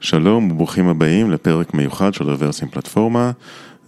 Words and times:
שלום 0.00 0.50
וברוכים 0.50 0.88
הבאים 0.88 1.30
לפרק 1.30 1.74
מיוחד 1.74 2.14
של 2.14 2.24
רוורסים 2.30 2.68
פלטפורמה. 2.68 3.30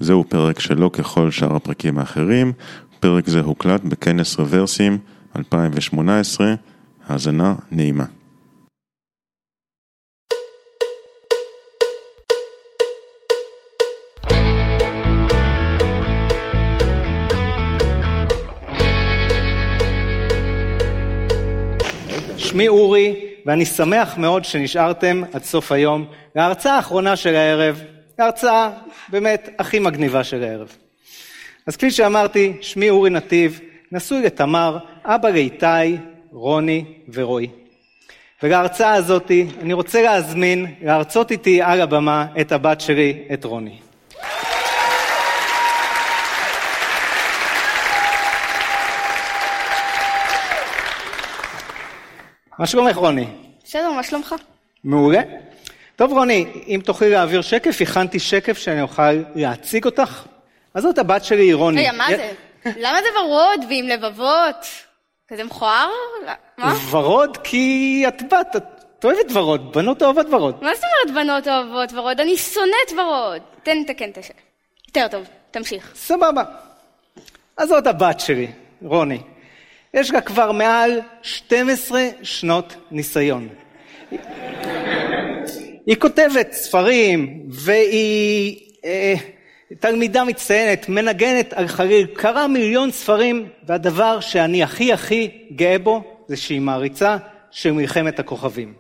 זהו 0.01 0.25
פרק 0.29 0.61
שלא 0.61 0.91
ככל 0.93 1.31
שאר 1.31 1.57
הפרקים 1.57 1.99
האחרים. 1.99 2.53
פרק 3.01 3.29
זה 3.29 3.41
הוקלט 3.41 3.81
בכנס 3.85 4.39
רוורסים 4.39 4.99
2018. 5.37 6.55
האזנה 7.09 7.55
נעימה. 7.71 8.05
שמי 22.37 22.69
אורי, 22.69 23.30
ואני 23.47 23.65
שמח 23.65 24.19
מאוד 24.19 24.45
שנשארתם 24.45 25.23
עד 25.33 25.45
סוף 25.45 25.73
היום 25.73 26.07
להרצאה 26.37 26.77
האחרונה 26.77 27.17
של 27.17 27.35
הערב, 27.35 27.83
ההרצאה 28.19 28.71
באמת 29.09 29.49
הכי 29.59 29.79
מגניבה 29.79 30.25
של 30.25 30.43
הערב. 30.43 30.77
אז 31.67 31.77
כפי 31.77 31.91
שאמרתי, 31.91 32.53
שמי 32.61 32.91
אורי 32.91 33.11
נתיב, 33.11 33.61
נשוי 33.93 34.23
לתמר, 34.23 34.79
אבא 35.05 35.29
לאיתי, 35.29 35.97
רוני 36.33 36.85
ורועי. 37.13 37.49
ולהרצאה 38.43 38.95
הזאתי 38.95 39.47
אני 39.61 39.73
רוצה 39.73 40.03
להזמין 40.03 40.67
להרצות 40.83 41.31
איתי 41.31 41.63
על 41.63 41.81
הבמה 41.81 42.27
את 42.41 42.53
הבת 42.53 42.81
שלי, 42.81 43.23
את 43.33 43.45
רוני. 43.45 43.79
מה 52.61 52.67
שלומך 52.67 52.97
רוני? 52.97 53.27
בסדר, 53.65 53.91
מה 53.93 54.03
שלומך? 54.03 54.35
מעולה. 54.85 55.21
טוב 55.97 56.13
רוני, 56.13 56.47
אם 56.67 56.81
תוכלי 56.85 57.11
להעביר 57.11 57.43
שקף, 57.43 57.81
הכנתי 57.81 58.19
שקף 58.19 58.59
שאני 58.59 58.83
אוכל 58.83 59.13
להציג 59.35 59.85
אותך. 59.85 60.23
אז 60.75 60.83
זאת 60.83 60.99
הבת 60.99 61.25
שלי, 61.25 61.53
רוני. 61.53 61.81
רגע, 61.81 61.93
מה 61.93 62.07
זה? 62.09 62.33
למה 62.77 62.99
זה 63.03 63.09
ורוד 63.19 63.61
ועם 63.69 63.89
לבבות? 63.89 64.67
כזה 65.29 65.45
מכוער? 65.45 65.89
מה? 66.59 66.75
ורוד 66.91 67.37
כי 67.37 68.05
את 68.09 68.23
בת, 68.23 68.57
את 68.99 69.05
אוהבת 69.05 69.33
ורוד, 69.33 69.73
בנות 69.73 70.03
אוהבות 70.03 70.27
ורוד. 70.33 70.65
מה 70.65 70.71
זאת 70.75 70.85
אומרת 70.85 71.25
בנות 71.25 71.49
אוהבות 71.49 71.93
ורוד? 71.93 72.21
אני 72.21 72.37
שונאת 72.37 72.93
ורוד. 72.99 73.43
תן 73.63 73.79
לתקן 73.79 74.11
את 74.11 74.19
השקף. 74.19 74.43
יותר 74.87 75.09
טוב, 75.09 75.25
תמשיך. 75.51 75.93
סבבה. 75.95 76.43
אז 77.57 77.69
זאת 77.69 77.87
הבת 77.87 78.21
שלי, 78.21 78.47
רוני. 78.83 79.21
יש 79.95 80.11
לה 80.11 80.21
כבר 80.21 80.53
מעל 80.53 81.01
12 81.23 82.09
שנות 82.23 82.75
ניסיון. 82.91 83.49
היא 85.87 85.97
כותבת 85.99 86.53
ספרים, 86.53 87.43
והיא 87.49 88.61
אה, 88.85 89.15
תלמידה 89.81 90.25
מצטיינת, 90.25 90.89
מנגנת 90.89 91.53
על 91.53 91.69
חליל, 91.69 92.07
קרא 92.07 92.47
מיליון 92.47 92.91
ספרים, 92.91 93.49
והדבר 93.67 94.21
שאני 94.21 94.63
הכי 94.63 94.93
הכי 94.93 95.31
גאה 95.57 95.79
בו, 95.79 96.03
זה 96.29 96.37
שהיא 96.37 96.61
מעריצה 96.61 97.17
של 97.51 97.73
מלחמת 97.73 98.19
הכוכבים. 98.19 98.75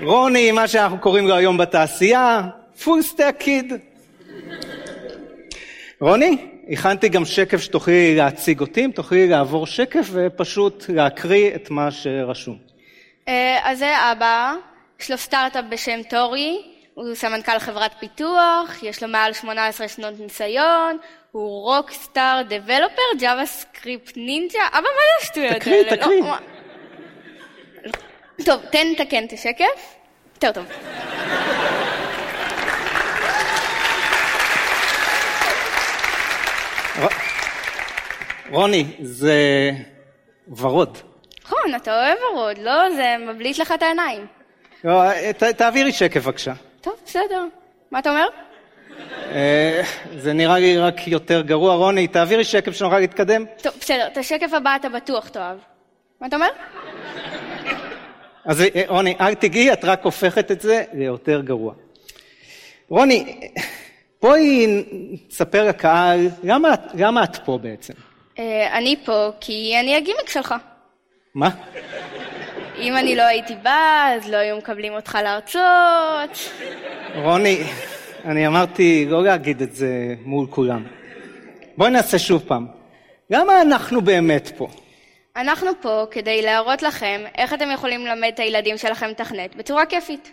רוני, 0.00 0.52
מה 0.52 0.68
שאנחנו 0.68 0.98
קוראים 0.98 1.28
לו 1.28 1.34
היום 1.34 1.56
בתעשייה, 1.56 2.42
Full 2.84 3.02
stack 3.02 3.34
kid. 3.38 3.72
רוני, 6.00 6.57
הכנתי 6.72 7.08
גם 7.08 7.24
שקף 7.24 7.58
שתוכלי 7.60 8.16
להציג 8.16 8.60
אותי, 8.60 8.84
אם 8.84 8.90
תוכלי 8.94 9.28
לעבור 9.28 9.66
שקף 9.66 10.08
ופשוט 10.12 10.84
להקריא 10.88 11.54
את 11.54 11.70
מה 11.70 11.90
שרשום. 11.90 12.58
אה, 13.28 13.58
אז 13.62 13.78
זה 13.78 13.94
אבא, 14.12 14.54
יש 15.00 15.10
לו 15.10 15.18
סטארט-אפ 15.18 15.64
בשם 15.68 16.02
טורי, 16.10 16.62
הוא 16.94 17.14
סמנכ"ל 17.14 17.58
חברת 17.58 17.90
פיתוח, 18.00 18.82
יש 18.82 19.02
לו 19.02 19.08
מעל 19.08 19.32
18 19.32 19.88
שנות 19.88 20.14
ניסיון, 20.20 20.98
הוא 21.32 21.74
rockstar 21.74 22.42
developer, 22.48 23.02
JavaScript 23.20 24.16
ninja, 24.16 24.58
אבא 24.72 24.80
מה 24.80 24.88
זה 24.88 25.24
השטויות 25.24 25.50
האלה? 25.50 25.60
תקריא, 25.60 25.96
תקריא. 25.96 26.20
לא, 26.20 26.26
מה- 26.26 26.38
טוב, 28.44 28.60
תן 28.70 28.86
לתקן 28.92 29.24
את 29.24 29.32
השקף. 29.32 29.94
יותר 30.34 30.52
טוב. 30.52 30.64
רוני, 38.50 38.84
זה 39.00 39.70
ורוד. 40.56 40.98
נכון, 41.44 41.74
אתה 41.76 42.00
אוהב 42.00 42.18
ורוד, 42.32 42.58
לא? 42.58 42.90
זה 42.96 43.16
מבליט 43.28 43.58
לך 43.58 43.72
את 43.72 43.82
העיניים. 43.82 44.26
לא, 44.84 45.02
תעבירי 45.56 45.92
שקף 45.92 46.24
בבקשה. 46.24 46.52
טוב, 46.80 46.94
בסדר. 47.06 47.44
מה 47.90 47.98
אתה 47.98 48.10
אומר? 48.10 48.26
אה, 49.32 49.82
זה 50.16 50.32
נראה 50.32 50.58
לי 50.58 50.78
רק 50.78 51.08
יותר 51.08 51.40
גרוע. 51.40 51.74
רוני, 51.74 52.08
תעבירי 52.08 52.44
שקף 52.44 52.72
שנוכל 52.72 52.98
להתקדם. 52.98 53.44
טוב, 53.62 53.72
בסדר, 53.80 54.06
את 54.06 54.16
השקף 54.16 54.52
הבא 54.52 54.76
אתה 54.76 54.88
בטוח 54.88 55.28
תאהב. 55.28 55.58
מה 56.20 56.26
אתה 56.26 56.36
אומר? 56.36 56.48
אז 58.44 58.60
אה, 58.60 58.82
רוני, 58.88 59.14
אל 59.20 59.34
תגיעי, 59.34 59.72
את 59.72 59.84
רק 59.84 60.04
הופכת 60.04 60.50
את 60.50 60.60
זה 60.60 60.84
ליותר 60.92 61.40
גרוע. 61.40 61.74
רוני, 62.88 63.40
בואי 64.22 64.66
נספר 65.28 65.64
לקהל, 65.68 66.28
למה, 66.42 66.68
למה 66.94 67.24
את 67.24 67.36
פה 67.44 67.58
בעצם? 67.62 67.92
אה, 68.38 68.78
אני 68.78 68.96
פה 69.04 69.30
כי 69.40 69.76
אני 69.80 69.96
הגימיק 69.96 70.28
שלך. 70.28 70.54
מה? 71.34 71.50
אם 72.78 72.96
אני 72.96 73.16
לא 73.16 73.22
הייתי 73.22 73.54
באה, 73.62 74.14
אז 74.14 74.30
לא 74.30 74.36
היו 74.36 74.56
מקבלים 74.56 74.92
אותך 74.92 75.18
להרצות. 75.22 76.52
רוני, 77.14 77.62
אני 78.24 78.46
אמרתי 78.46 79.06
לא 79.08 79.24
להגיד 79.24 79.62
את 79.62 79.74
זה 79.74 80.14
מול 80.24 80.46
כולם. 80.50 80.84
בואי 81.76 81.90
נעשה 81.90 82.18
שוב 82.18 82.42
פעם. 82.46 82.66
למה 83.30 83.62
אנחנו 83.62 84.00
באמת 84.00 84.52
פה? 84.56 84.68
אנחנו 85.36 85.70
פה 85.80 86.04
כדי 86.10 86.42
להראות 86.42 86.82
לכם 86.82 87.24
איך 87.38 87.54
אתם 87.54 87.70
יכולים 87.70 88.06
ללמד 88.06 88.30
את 88.34 88.38
הילדים 88.38 88.76
שלכם 88.76 89.06
לתכנת 89.06 89.56
בצורה 89.56 89.86
כיפית. 89.86 90.32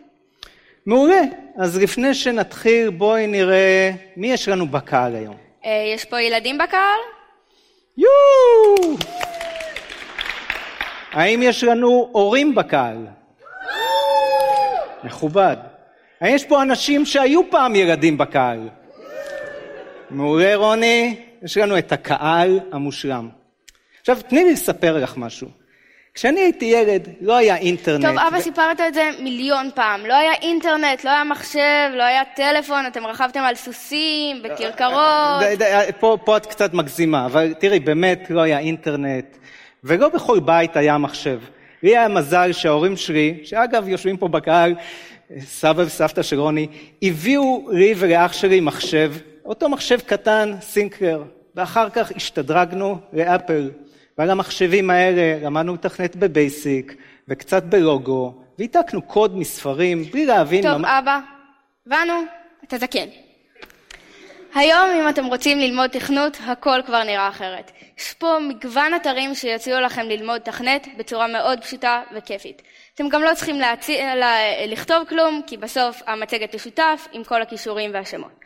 מעולה. 0.85 1.21
אז 1.57 1.77
לפני 1.77 2.13
שנתחיל, 2.13 2.89
בואי 2.89 3.27
נראה 3.27 3.91
מי 4.17 4.31
יש 4.31 4.47
לנו 4.47 4.67
בקהל 4.67 5.15
היום. 5.15 5.35
אה, 5.65 5.93
יש 5.95 6.05
פה 6.05 6.21
ילדים 6.21 6.57
בקהל? 6.57 6.99
יואו! 7.97 8.97
האם 11.11 11.43
יש 11.43 11.63
לנו 11.63 12.09
הורים 12.11 12.55
בקהל? 12.55 12.97
מכובד. 15.03 15.57
האם 16.21 16.35
יש 16.35 16.45
פה 16.45 16.61
אנשים 16.61 17.05
שהיו 17.05 17.41
פעם 17.49 17.75
ילדים 17.75 18.17
בקהל? 18.17 18.69
מעולה 20.09 20.55
רוני, 20.55 21.19
יש 21.43 21.57
לנו 21.57 21.77
את 21.77 21.91
הקהל 21.91 22.59
המושלם. 22.71 23.29
עכשיו 23.99 24.17
תני 24.27 24.43
לי 24.43 24.53
לספר 24.53 24.97
לך 24.97 25.17
משהו. 25.17 25.64
כשאני 26.15 26.39
הייתי 26.39 26.65
ילד 26.65 27.07
לא 27.21 27.35
היה 27.35 27.57
אינטרנט. 27.57 28.05
טוב, 28.05 28.17
אבא, 28.17 28.37
ו- 28.37 28.41
סיפרת 28.41 28.81
את 28.87 28.93
זה 28.93 29.09
מיליון 29.19 29.69
פעם. 29.75 30.05
לא 30.05 30.13
היה 30.13 30.33
אינטרנט, 30.41 31.03
לא 31.03 31.09
היה 31.09 31.23
מחשב, 31.23 31.89
לא 31.93 32.03
היה 32.03 32.21
טלפון, 32.35 32.85
אתם 32.87 33.05
רכבתם 33.05 33.39
על 33.39 33.55
סוסים, 33.55 34.43
בכרכרות. 34.43 35.43
די, 35.57 35.65
פה, 35.99 36.17
פה 36.25 36.37
את 36.37 36.45
קצת 36.45 36.73
מגזימה, 36.73 37.25
אבל 37.25 37.53
תראי, 37.59 37.79
באמת 37.79 38.27
לא 38.29 38.41
היה 38.41 38.59
אינטרנט, 38.59 39.37
ולא 39.83 40.09
בכל 40.09 40.39
בית 40.39 40.77
היה 40.77 40.97
מחשב. 40.97 41.39
לי 41.83 41.97
היה 41.97 42.07
מזל 42.07 42.51
שההורים 42.51 42.97
שלי, 42.97 43.39
שאגב 43.43 43.87
יושבים 43.87 44.17
פה 44.17 44.27
בקהל, 44.27 44.75
סבא 45.39 45.81
וסבתא 45.81 46.21
של 46.21 46.39
רוני, 46.39 46.67
הביאו 47.01 47.69
לי 47.71 47.93
ולאח 47.97 48.33
שלי 48.33 48.59
מחשב, 48.59 49.13
אותו 49.45 49.69
מחשב 49.69 49.99
קטן, 49.99 50.53
סינקלר, 50.61 51.23
ואחר 51.55 51.89
כך 51.89 52.11
השתדרגנו 52.15 52.97
לאפל. 53.13 53.69
ועל 54.17 54.29
המחשבים 54.29 54.89
האלה 54.89 55.45
למדנו 55.45 55.73
לתכנת 55.73 56.15
בבייסיק, 56.15 56.95
וקצת 57.27 57.63
בלוגו, 57.63 58.33
והעתקנו 58.59 59.01
קוד 59.01 59.37
מספרים, 59.37 60.03
בלי 60.03 60.25
להבין 60.25 60.63
טוב, 60.63 60.77
ממש- 60.77 60.89
אבא, 60.99 61.19
הבנו, 61.87 62.13
אתה 62.67 62.77
זקן. 62.77 63.07
היום, 64.55 64.89
אם 65.01 65.09
אתם 65.09 65.25
רוצים 65.25 65.59
ללמוד 65.59 65.89
תכנות, 65.89 66.37
הכל 66.47 66.79
כבר 66.85 67.03
נראה 67.03 67.29
אחרת. 67.29 67.71
יש 67.97 68.13
פה 68.13 68.37
מגוון 68.41 68.93
אתרים 68.95 69.35
שיציעו 69.35 69.79
לכם 69.81 70.01
ללמוד 70.01 70.41
תכנת 70.41 70.87
בצורה 70.97 71.27
מאוד 71.27 71.59
פשוטה 71.61 72.01
וכיפית. 72.15 72.61
אתם 72.95 73.09
גם 73.09 73.21
לא 73.23 73.33
צריכים 73.35 73.59
להציע, 73.59 74.15
לה, 74.15 74.35
לכתוב 74.67 75.03
כלום, 75.09 75.41
כי 75.47 75.57
בסוף 75.57 76.01
המצגת 76.07 76.55
תשותף 76.55 77.07
עם 77.11 77.23
כל 77.23 77.41
הכישורים 77.41 77.91
והשמות. 77.93 78.39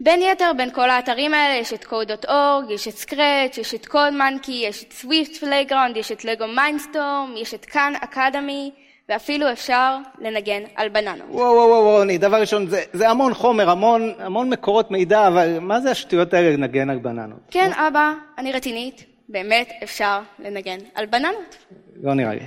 בין 0.00 0.20
יתר, 0.22 0.52
בין 0.56 0.70
כל 0.70 0.90
האתרים 0.90 1.34
האלה 1.34 1.60
יש 1.60 1.72
את 1.72 1.84
code.org, 1.84 2.72
יש 2.72 2.88
את 2.88 2.94
Scratch, 2.94 3.60
יש 3.60 3.74
את 3.74 3.86
CodeMonkey, 3.86 4.50
יש 4.50 4.84
את 4.84 4.94
Swift 5.00 5.42
Playground, 5.42 5.98
יש 5.98 6.12
את 6.12 6.24
לגו 6.24 6.46
Mindstorm, 6.46 7.34
יש 7.36 7.54
את 7.54 7.64
Khan 7.64 7.92
Academy, 8.00 8.70
ואפילו 9.08 9.52
אפשר 9.52 9.96
לנגן 10.18 10.62
על 10.74 10.88
בננות. 10.88 11.28
וואו 11.28 11.54
וואו 11.54 11.68
וואו, 11.68 11.98
רוני, 11.98 12.18
דבר 12.18 12.40
ראשון, 12.40 12.66
זה, 12.66 12.82
זה 12.92 13.08
המון 13.08 13.34
חומר, 13.34 13.70
המון, 13.70 14.12
המון 14.18 14.50
מקורות 14.50 14.90
מידע, 14.90 15.28
אבל 15.28 15.58
מה 15.58 15.80
זה 15.80 15.90
השטויות 15.90 16.34
האלה 16.34 16.50
לנגן 16.50 16.90
על 16.90 16.98
בננות? 16.98 17.40
כן, 17.50 17.70
אבא, 17.72 18.12
אני 18.38 18.52
רצינית, 18.52 19.04
באמת 19.28 19.70
אפשר 19.82 20.20
לנגן 20.38 20.78
על 20.94 21.06
בננות. 21.06 21.56
לא 22.02 22.14
נראה 22.14 22.34
לי. 22.34 22.46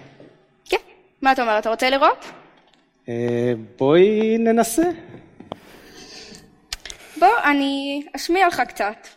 כן. 0.70 0.78
מה 1.22 1.32
אתה 1.32 1.42
אומר, 1.42 1.60
אתה 1.60 1.70
רוצה 1.70 1.90
לראות? 1.90 2.26
אה, 3.10 3.54
בואי 3.80 4.38
ננסה. 4.38 4.84
בוא, 7.24 7.40
אני 7.44 8.04
אשמיע 8.16 8.48
לך 8.48 8.62
קצת. 8.68 9.08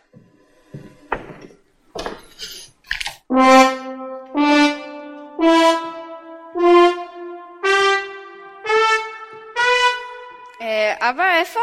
אה, 10.61 11.09
אבא, 11.09 11.35
איפה 11.39 11.59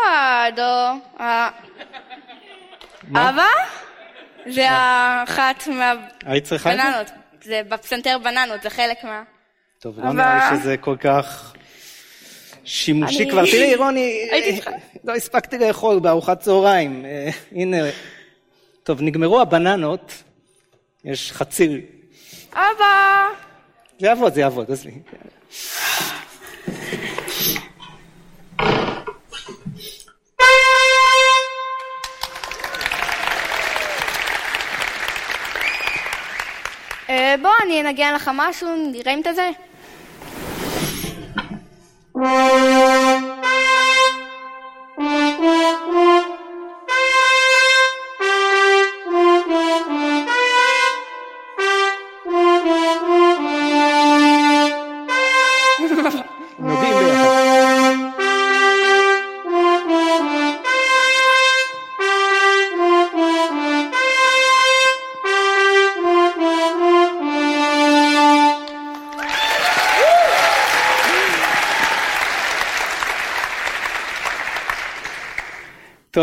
הדו? 0.47 1.01
אבא? 3.11 3.47
זה 4.47 4.67
אחת? 5.25 5.67
מהבננות. 5.67 7.11
זה 7.43 7.63
בפסנתר 7.69 8.19
בננות, 8.19 8.63
זה 8.63 8.71
חלק 8.71 9.05
מה... 9.05 9.23
טוב, 9.79 10.01
לא 10.01 10.13
נראה 10.13 10.51
לי 10.51 10.59
שזה 10.61 10.77
כל 10.77 10.97
כך 11.01 11.55
שימושי 12.65 13.31
כבר. 13.31 13.47
תראי, 13.47 13.75
רוני, 13.75 14.29
הייתי 14.33 14.51
אה, 14.51 14.57
צריכה. 14.57 14.71
לא 15.05 15.15
הספקתי 15.15 15.59
לאכול 15.59 15.99
בארוחת 15.99 16.41
צהריים. 16.41 17.05
אה, 17.05 17.31
הנה, 17.53 17.77
טוב, 18.83 19.03
נגמרו 19.03 19.41
הבננות, 19.41 20.23
יש 21.05 21.33
חציר. 21.33 21.81
אבא! 22.53 23.27
זה 23.99 24.07
יעבוד, 24.07 24.35
זה 24.35 24.41
יעבוד, 24.41 24.71
עזבי. 24.71 24.91
אה, 37.11 37.35
בוא, 37.43 37.51
אני 37.65 37.81
אנגן 37.81 38.15
לך 38.15 38.31
משהו, 38.35 38.93
נראה 38.93 39.15
אם 39.15 39.21
אתה 39.21 39.33
זה. 39.33 39.51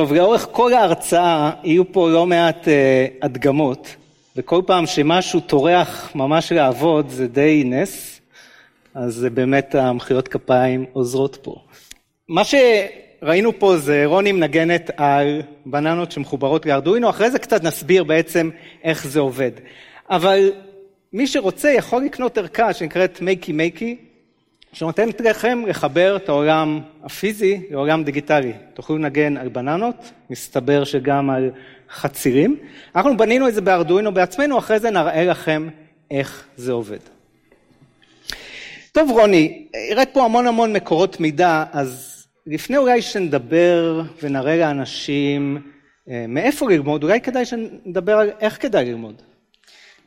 טוב, 0.02 0.14
לאורך 0.14 0.48
כל 0.52 0.74
ההרצאה 0.74 1.52
יהיו 1.64 1.92
פה 1.92 2.10
לא 2.10 2.26
מעט 2.26 2.68
אה, 2.68 3.08
הדגמות, 3.22 3.96
וכל 4.36 4.62
פעם 4.66 4.86
שמשהו 4.86 5.40
טורח 5.40 6.12
ממש 6.16 6.52
לעבוד 6.52 7.10
זה 7.10 7.28
די 7.28 7.64
נס, 7.66 8.22
אז 8.96 9.14
זה 9.14 9.30
באמת 9.30 9.76
המחיאות 9.76 10.28
כפיים 10.28 10.86
עוזרות 10.94 11.38
פה. 11.42 11.56
מה 12.30 12.42
שראינו 12.44 13.60
פה 13.60 13.78
זה 13.78 14.04
רוני 14.06 14.32
מנגנת 14.32 14.90
על 14.98 15.42
בננות 15.66 16.12
שמחוברות 16.12 16.66
לארדואינו, 16.66 17.10
אחרי 17.10 17.32
זה 17.32 17.40
קצת 17.40 17.64
נסביר 17.64 18.04
בעצם 18.04 18.50
איך 18.84 19.08
זה 19.08 19.20
עובד. 19.20 19.52
אבל 20.10 20.52
מי 21.14 21.28
שרוצה 21.28 21.72
יכול 21.72 22.04
לקנות 22.04 22.38
ערכה 22.38 22.74
שנקראת 22.74 23.22
מייקי 23.22 23.52
מייקי, 23.52 23.98
שנותנת 24.74 25.22
לכם 25.22 25.64
לחבר 25.68 26.16
את 26.16 26.30
העולם 26.30 26.80
הפיזי 27.04 27.62
לעולם 27.72 28.04
דיגיטלי. 28.04 28.54
תוכלו 28.74 28.98
לנגן 28.98 29.38
על 29.38 29.48
בננות, 29.50 30.12
מסתבר 30.30 30.84
שגם 30.84 31.30
על 31.30 31.52
חצירים. 31.90 32.56
אנחנו 32.96 33.18
בנינו 33.18 33.48
את 33.48 33.54
זה 33.54 33.62
בארדואינו 33.62 34.14
בעצמנו, 34.14 34.58
אחרי 34.58 34.80
זה 34.80 34.92
נראה 34.92 35.24
לכם 35.24 35.70
איך 36.12 36.46
זה 36.56 36.72
עובד. 36.72 37.00
טוב 38.92 39.12
רוני, 39.12 39.68
הראית 39.92 40.10
פה 40.14 40.26
המון 40.26 40.48
המון 40.48 40.74
מקורות 40.74 41.20
מידע, 41.20 41.64
אז 41.72 42.22
לפני 42.48 42.78
אולי 42.78 43.02
שנדבר 43.02 44.02
ונראה 44.24 44.58
לאנשים 44.58 45.62
אה, 46.10 46.26
מאיפה 46.28 46.70
ללמוד, 46.70 47.04
אולי 47.04 47.22
כדאי 47.22 47.46
שנדבר 47.46 48.18
על 48.18 48.30
איך 48.40 48.62
כדאי 48.62 48.86
ללמוד. 48.86 49.22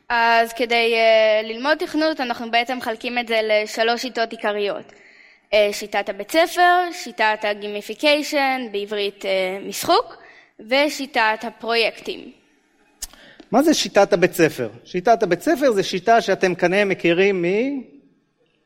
אז 0.09 0.53
כדי 0.53 0.93
uh, 0.93 1.47
ללמוד 1.47 1.77
תכנות 1.77 2.19
אנחנו 2.19 2.51
בעצם 2.51 2.77
מחלקים 2.77 3.19
את 3.19 3.27
זה 3.27 3.39
לשלוש 3.43 4.01
שיטות 4.01 4.31
עיקריות. 4.31 4.91
Uh, 5.51 5.55
שיטת 5.71 6.09
הבית 6.09 6.31
ספר, 6.31 6.79
שיטת 6.91 7.39
הגימיפיקיישן, 7.43 8.61
בעברית 8.71 9.25
uh, 9.25 9.67
משחוק, 9.67 10.17
ושיטת 10.69 11.39
הפרויקטים. 11.41 12.31
מה 13.51 13.63
זה 13.63 13.73
שיטת 13.73 14.13
הבית 14.13 14.33
ספר? 14.33 14.69
שיטת 14.85 15.23
הבית 15.23 15.41
ספר 15.41 15.71
זה 15.71 15.83
שיטה 15.83 16.21
שאתם 16.21 16.55
כנראה 16.55 16.85
מכירים 16.85 17.45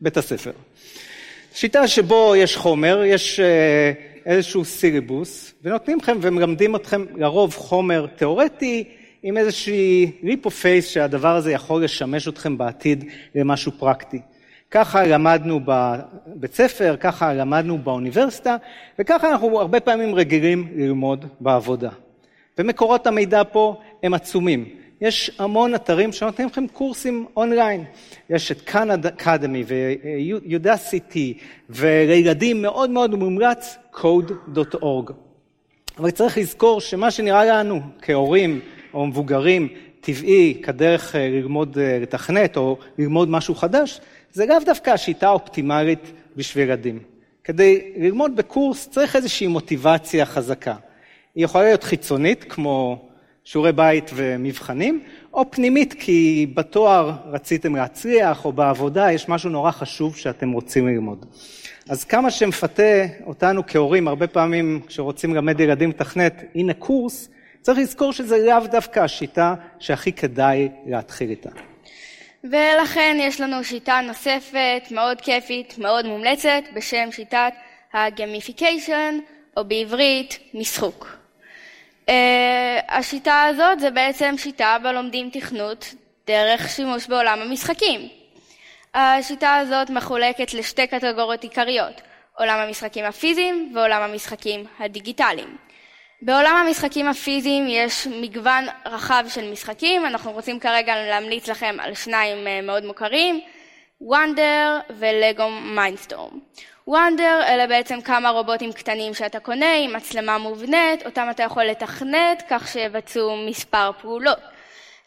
מבית 0.01 0.17
הספר. 0.17 0.51
שיטה 1.53 1.87
שבו 1.87 2.35
יש 2.35 2.57
חומר, 2.57 3.03
יש 3.03 3.39
אה, 3.39 3.91
איזשהו 4.25 4.65
סיליבוס, 4.65 5.53
ונותנים 5.63 5.97
לכם 6.01 6.17
ומלמדים 6.21 6.75
אתכם 6.75 7.05
לרוב 7.15 7.55
חומר 7.55 8.07
תיאורטי, 8.15 8.83
עם 9.23 9.37
איזושהי 9.37 10.11
leap 10.23 10.45
of 10.45 10.55
faith 10.55 10.87
שהדבר 10.87 11.35
הזה 11.35 11.51
יכול 11.51 11.83
לשמש 11.83 12.27
אתכם 12.27 12.57
בעתיד 12.57 13.03
למשהו 13.35 13.71
פרקטי. 13.71 14.21
ככה 14.71 15.03
למדנו 15.03 15.59
בבית 15.65 16.53
ספר, 16.53 16.95
ככה 16.99 17.33
למדנו 17.33 17.77
באוניברסיטה, 17.77 18.55
וככה 18.99 19.31
אנחנו 19.31 19.59
הרבה 19.59 19.79
פעמים 19.79 20.15
רגילים 20.15 20.67
ללמוד 20.75 21.25
בעבודה. 21.39 21.89
ומקורות 22.57 23.07
המידע 23.07 23.41
פה 23.51 23.77
הם 24.03 24.13
עצומים. 24.13 24.65
יש 25.01 25.31
המון 25.39 25.75
אתרים 25.75 26.11
שנותנים 26.11 26.47
לכם 26.47 26.67
קורסים 26.67 27.25
אונליין. 27.37 27.83
יש 28.29 28.51
את 28.51 28.61
כאן 28.61 28.89
אקדמי 28.91 29.63
ויודסיטי, 29.67 31.37
ולילדים 31.69 32.61
מאוד 32.61 32.89
מאוד 32.89 33.15
מומלץ 33.15 33.77
code.org. 33.93 35.11
אבל 35.97 36.11
צריך 36.11 36.37
לזכור 36.37 36.81
שמה 36.81 37.11
שנראה 37.11 37.45
לנו 37.45 37.81
כהורים 38.01 38.59
או 38.93 39.07
מבוגרים 39.07 39.67
טבעי 40.01 40.61
כדרך 40.63 41.15
אה, 41.15 41.29
ללמוד 41.29 41.77
אה, 41.77 41.99
לתכנת 42.01 42.57
או 42.57 42.77
ללמוד 42.97 43.29
משהו 43.29 43.55
חדש, 43.55 44.01
זה 44.33 44.45
לאו 44.45 44.57
דווקא 44.65 44.89
השיטה 44.89 45.27
האופטימלית 45.27 46.11
בשביל 46.35 46.69
ילדים. 46.69 46.99
כדי 47.43 47.81
ללמוד 47.97 48.35
בקורס 48.35 48.89
צריך 48.89 49.15
איזושהי 49.15 49.47
מוטיבציה 49.47 50.25
חזקה. 50.25 50.75
היא 51.35 51.43
יכולה 51.45 51.63
להיות 51.63 51.83
חיצונית, 51.83 52.45
כמו 52.49 53.05
שיעורי 53.43 53.71
בית 53.71 54.11
ומבחנים, 54.13 54.99
או 55.33 55.51
פנימית, 55.51 55.93
כי 55.99 56.47
בתואר 56.53 57.13
רציתם 57.25 57.75
להצליח, 57.75 58.45
או 58.45 58.51
בעבודה 58.51 59.11
יש 59.11 59.29
משהו 59.29 59.49
נורא 59.49 59.71
חשוב 59.71 60.15
שאתם 60.15 60.51
רוצים 60.51 60.87
ללמוד. 60.87 61.25
אז 61.89 62.03
כמה 62.03 62.31
שמפתה 62.31 63.05
אותנו 63.25 63.61
כהורים, 63.67 64.07
הרבה 64.07 64.27
פעמים 64.27 64.81
כשרוצים 64.87 65.33
ללמד 65.33 65.59
ילדים 65.59 65.89
לתכנת, 65.89 66.43
הנה 66.55 66.73
קורס, 66.73 67.29
צריך 67.61 67.77
לזכור 67.77 68.13
שזה 68.13 68.37
לאו 68.37 68.67
דווקא 68.67 68.99
השיטה 68.99 69.55
שהכי 69.79 70.13
כדאי 70.13 70.69
להתחיל 70.85 71.29
איתה. 71.29 71.49
ולכן 72.43 73.17
יש 73.19 73.41
לנו 73.41 73.63
שיטה 73.63 74.01
נוספת, 74.07 74.83
מאוד 74.91 75.21
כיפית, 75.21 75.77
מאוד 75.77 76.05
מומלצת, 76.05 76.63
בשם 76.73 77.11
שיטת 77.11 77.53
הגמיפיקיישן, 77.93 79.19
או 79.57 79.65
בעברית, 79.65 80.39
משחוק. 80.53 81.17
Uh, 82.05 82.11
השיטה 82.87 83.43
הזאת 83.43 83.79
זה 83.79 83.91
בעצם 83.91 84.35
שיטה 84.37 84.77
בה 84.83 84.91
לומדים 84.91 85.29
תכנות 85.29 85.93
דרך 86.27 86.69
שימוש 86.69 87.07
בעולם 87.07 87.39
המשחקים. 87.41 88.09
השיטה 88.93 89.55
הזאת 89.55 89.89
מחולקת 89.89 90.53
לשתי 90.53 90.87
קטגוריות 90.87 91.43
עיקריות, 91.43 92.01
עולם 92.37 92.59
המשחקים 92.59 93.05
הפיזיים 93.05 93.71
ועולם 93.75 94.01
המשחקים 94.01 94.65
הדיגיטליים. 94.79 95.57
בעולם 96.21 96.55
המשחקים 96.55 97.07
הפיזיים 97.07 97.67
יש 97.67 98.07
מגוון 98.07 98.65
רחב 98.85 99.25
של 99.29 99.51
משחקים, 99.51 100.05
אנחנו 100.05 100.31
רוצים 100.31 100.59
כרגע 100.59 100.95
להמליץ 100.95 101.47
לכם 101.47 101.75
על 101.79 101.93
שניים 101.93 102.47
אה, 102.47 102.61
מאוד 102.61 102.85
מוכרים, 102.85 103.41
Wonder 104.01 104.79
ולגו 104.89 105.49
Mindstorm. 105.49 106.39
Wonder 106.87 107.41
אלה 107.47 107.67
בעצם 107.67 108.01
כמה 108.01 108.29
רובוטים 108.29 108.73
קטנים 108.73 109.13
שאתה 109.13 109.39
קונה 109.39 109.75
עם 109.75 109.95
מצלמה 109.95 110.37
מובנית, 110.37 111.05
אותם 111.05 111.27
אתה 111.31 111.43
יכול 111.43 111.63
לתכנת 111.63 112.43
כך 112.49 112.67
שיבצעו 112.67 113.37
מספר 113.47 113.91
פעולות. 114.01 114.39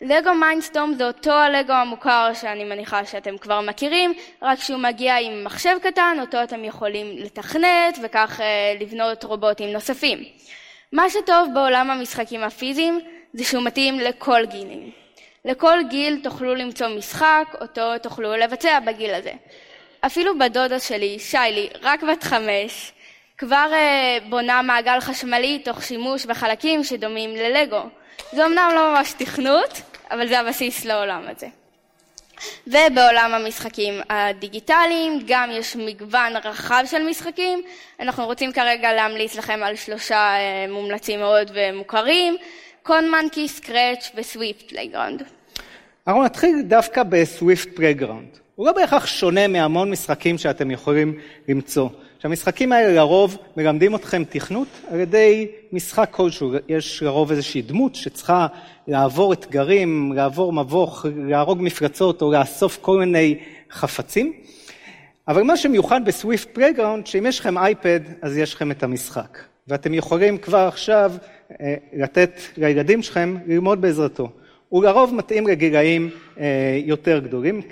לגו 0.01 0.35
Mindstorm 0.35 0.95
זה 0.95 1.07
אותו 1.07 1.33
הלגו 1.33 1.73
המוכר 1.73 2.31
שאני 2.35 2.65
מניחה 2.65 3.05
שאתם 3.05 3.39
כבר 3.39 3.61
מכירים, 3.61 4.15
רק 4.43 4.59
שהוא 4.59 4.79
מגיע 4.81 5.19
עם 5.19 5.45
מחשב 5.45 5.77
קטן, 5.83 6.17
אותו 6.21 6.43
אתם 6.43 6.65
יכולים 6.65 7.19
לתכנת 7.19 7.99
וכך 8.03 8.41
אה, 8.41 8.75
לבנות 8.81 9.25
רובוטים 9.25 9.73
נוספים. 9.73 10.19
מה 10.93 11.11
שטוב 11.11 11.49
בעולם 11.55 11.91
המשחקים 11.91 12.43
הפיזיים 12.43 13.01
זה 13.33 13.45
שהוא 13.45 13.63
מתאים 13.63 14.01
לכל 14.01 14.47
גילים. 14.47 14.91
לכל 15.45 15.79
גיל 15.91 16.21
תוכלו 16.23 16.55
למצוא 16.55 16.89
משחק, 16.89 17.57
אותו 17.61 17.99
תוכלו 17.99 18.37
לבצע 18.37 18.81
בגיל 18.81 19.15
הזה. 19.15 19.33
אפילו 20.07 20.39
בדודה 20.39 20.81
שלי, 20.81 21.19
שיילי, 21.19 21.69
רק 21.83 22.03
בת 22.03 22.23
חמש, 22.23 22.93
כבר 23.39 23.71
uh, 23.71 24.25
בונה 24.29 24.63
מעגל 24.63 25.01
חשמלי 25.01 25.59
תוך 25.59 25.83
שימוש 25.83 26.27
בחלקים 26.27 26.85
שדומים 26.85 27.37
ללגו. 27.37 27.83
זה 28.33 28.47
אמנם 28.47 28.71
לא 28.75 28.93
ממש 28.93 29.13
תכנות, 29.13 29.81
אבל 30.11 30.29
זה 30.29 30.41
הבסיס 30.41 30.85
לעולם 30.85 31.23
הזה. 31.29 31.62
ובעולם 32.67 33.31
המשחקים 33.35 33.95
הדיגיטליים 34.11 35.21
גם 35.27 35.51
יש 35.53 35.77
מגוון 35.77 36.37
רחב 36.45 36.85
של 36.87 37.09
משחקים. 37.09 37.63
אנחנו 38.01 38.25
רוצים 38.25 38.53
כרגע 38.53 38.93
להמליץ 38.93 39.37
לכם 39.37 39.61
על 39.63 39.77
שלושה 39.77 40.35
uh, 40.37 40.71
מומלצים 40.71 41.21
מאוד 41.21 41.51
ומוכרים, 41.55 42.37
CodeMonkey, 42.83 43.49
Scratch 43.49 44.11
ו 44.15 44.24
Swift 44.24 44.69
Playground. 44.69 45.23
אנחנו 46.07 46.25
נתחיל 46.25 46.63
דווקא 46.63 47.03
ב 47.03 47.15
Swift 47.15 47.77
Playground. 47.77 48.42
הוא 48.57 48.67
לא 48.67 48.73
בהכרח 48.73 49.07
שונה 49.07 49.49
מהמון 49.49 49.91
משחקים 49.91 50.39
שאתם 50.39 50.71
יכולים 50.71 51.19
למצוא. 51.49 51.89
שהמשחקים 52.19 52.73
האלה 52.73 52.93
לרוב 52.95 53.37
מלמדים 53.57 53.95
אתכם 53.95 54.23
תכנות 54.29 54.69
על 54.91 55.01
ידי 55.01 55.49
משחק 55.73 56.09
כלשהו. 56.11 56.53
יש 56.69 57.03
לרוב 57.03 57.31
איזושהי 57.31 57.63
דמות 57.63 57.95
שצריכה 57.95 58.47
לעבור 58.89 59.33
אתגרים, 59.33 60.13
לעבור 60.13 60.53
מבוך, 60.53 61.07
להרוג 61.17 61.59
מפלצות 61.63 62.23
או 62.23 62.33
לאסוף 62.33 62.79
כל 62.81 62.99
מיני 62.99 63.39
חפצים. 63.71 64.33
אבל 65.29 65.43
מה 65.43 65.57
שמיוחד 65.57 66.05
ב 66.05 66.12
Swift 66.12 66.49
Playground, 66.53 67.07
שאם 67.07 67.27
יש 67.27 67.41
לכם 67.41 67.59
אייפד, 67.59 68.01
אז 68.23 68.37
יש 68.37 68.55
לכם 68.55 68.71
את 68.71 68.83
המשחק. 68.83 69.39
ואתם 69.69 69.95
יכולים 69.95 70.39
כבר 70.39 70.67
עכשיו 70.69 71.13
אה, 71.61 71.75
לתת 71.93 72.41
לילדים 72.57 73.03
שלכם 73.03 73.37
ללמוד 73.47 73.81
בעזרתו. 73.81 74.29
הוא 74.73 74.85
לרוב 74.85 75.15
מתאים 75.15 75.47
לגילאים 75.47 76.11
אה, 76.41 76.45
יותר 76.85 77.19
גדולים, 77.19 77.63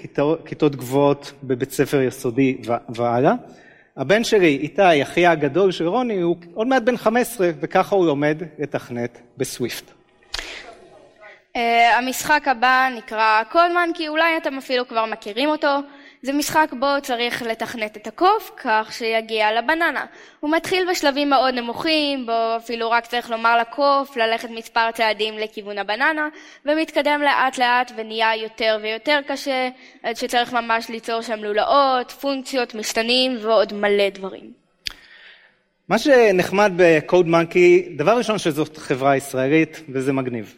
כיתות 0.45 0.76
גבוהות 0.76 1.33
בבית 1.42 1.71
ספר 1.71 2.00
יסודי 2.00 2.57
והלאה. 2.88 3.33
הבן 3.97 4.25
שלי, 4.25 4.57
איתי, 4.57 5.02
אחי 5.02 5.26
הגדול 5.26 5.73
של 5.73 5.88
רוני, 5.88 6.21
הוא 6.21 6.37
עוד 6.54 6.66
מעט 6.66 6.83
בן 6.83 6.97
15, 6.97 7.50
וככה 7.61 7.97
הוא 7.97 8.07
לומד 8.07 8.42
לתכנת 8.59 9.21
בסוויפט. 9.37 9.85
Uh, 11.57 11.59
המשחק 11.99 12.49
הבא 12.49 12.88
נקרא 12.97 13.42
קולמן, 13.52 13.90
כי 13.95 14.09
אולי 14.09 14.37
אתם 14.37 14.59
אפילו 14.59 14.88
כבר 14.88 15.07
מכירים 15.07 15.49
אותו. 15.49 15.78
זה 16.23 16.33
משחק 16.33 16.71
בו 16.79 16.87
צריך 17.03 17.43
לתכנת 17.43 17.97
את 17.97 18.07
הקוף 18.07 18.50
כך 18.57 18.93
שיגיע 18.93 19.53
לבננה. 19.53 20.05
הוא 20.41 20.50
מתחיל 20.50 20.91
בשלבים 20.91 21.31
מאוד 21.31 21.55
נמוכים, 21.55 22.27
בו 22.27 22.57
אפילו 22.57 22.91
רק 22.91 23.07
צריך 23.07 23.31
לומר 23.31 23.59
לקוף 23.59 24.17
ללכת 24.17 24.50
מספר 24.50 24.91
צעדים 24.91 25.39
לכיוון 25.39 25.79
הבננה, 25.79 26.29
ומתקדם 26.67 27.21
לאט 27.23 27.59
לאט 27.59 27.93
ונהיה 27.97 28.37
יותר 28.37 28.79
ויותר 28.83 29.21
קשה, 29.29 29.69
עד 30.03 30.17
שצריך 30.17 30.53
ממש 30.53 30.89
ליצור 30.89 31.23
שם 31.23 31.45
לולאות, 31.45 32.11
פונקציות, 32.11 32.75
משתנים 32.75 33.37
ועוד 33.41 33.73
מלא 33.73 34.09
דברים. 34.09 34.53
מה 35.89 35.99
שנחמד 35.99 36.73
בקוד 36.77 37.29
מנקי, 37.29 37.89
דבר 37.97 38.17
ראשון 38.19 38.39
שזאת 38.39 38.77
חברה 38.77 39.17
ישראלית 39.17 39.83
וזה 39.89 40.12
מגניב. 40.12 40.55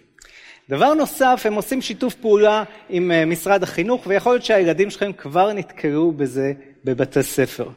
דבר 0.68 0.94
נוסף, 0.94 1.42
הם 1.44 1.54
עושים 1.54 1.80
שיתוף 1.80 2.14
פעולה 2.14 2.64
עם 2.88 3.10
אה, 3.10 3.24
משרד 3.24 3.62
החינוך, 3.62 4.04
ויכול 4.06 4.32
להיות 4.32 4.44
שהילדים 4.44 4.90
שלכם 4.90 5.12
כבר 5.12 5.52
נתקלו 5.52 6.12
בזה 6.12 6.52
בבתי 6.84 7.22
ספר. 7.22 7.68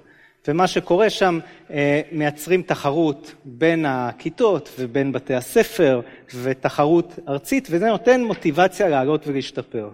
ומה 0.47 0.67
שקורה 0.67 1.09
שם, 1.09 1.39
אה, 1.71 2.01
מייצרים 2.11 2.61
תחרות 2.61 3.33
בין 3.45 3.85
הכיתות 3.87 4.69
ובין 4.79 5.11
בתי 5.11 5.33
הספר, 5.33 6.01
ותחרות 6.41 7.19
ארצית, 7.29 7.67
וזה 7.71 7.87
נותן 7.87 8.23
מוטיבציה 8.23 8.89
לעלות 8.89 9.27
ולהשתפר. 9.27 9.89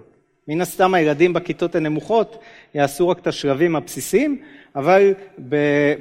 מן 0.47 0.61
הסתם 0.61 0.93
הילדים 0.93 1.33
בכיתות 1.33 1.75
הנמוכות 1.75 2.39
יעשו 2.73 3.09
רק 3.09 3.19
את 3.19 3.27
השלבים 3.27 3.75
הבסיסיים, 3.75 4.41
אבל 4.75 5.13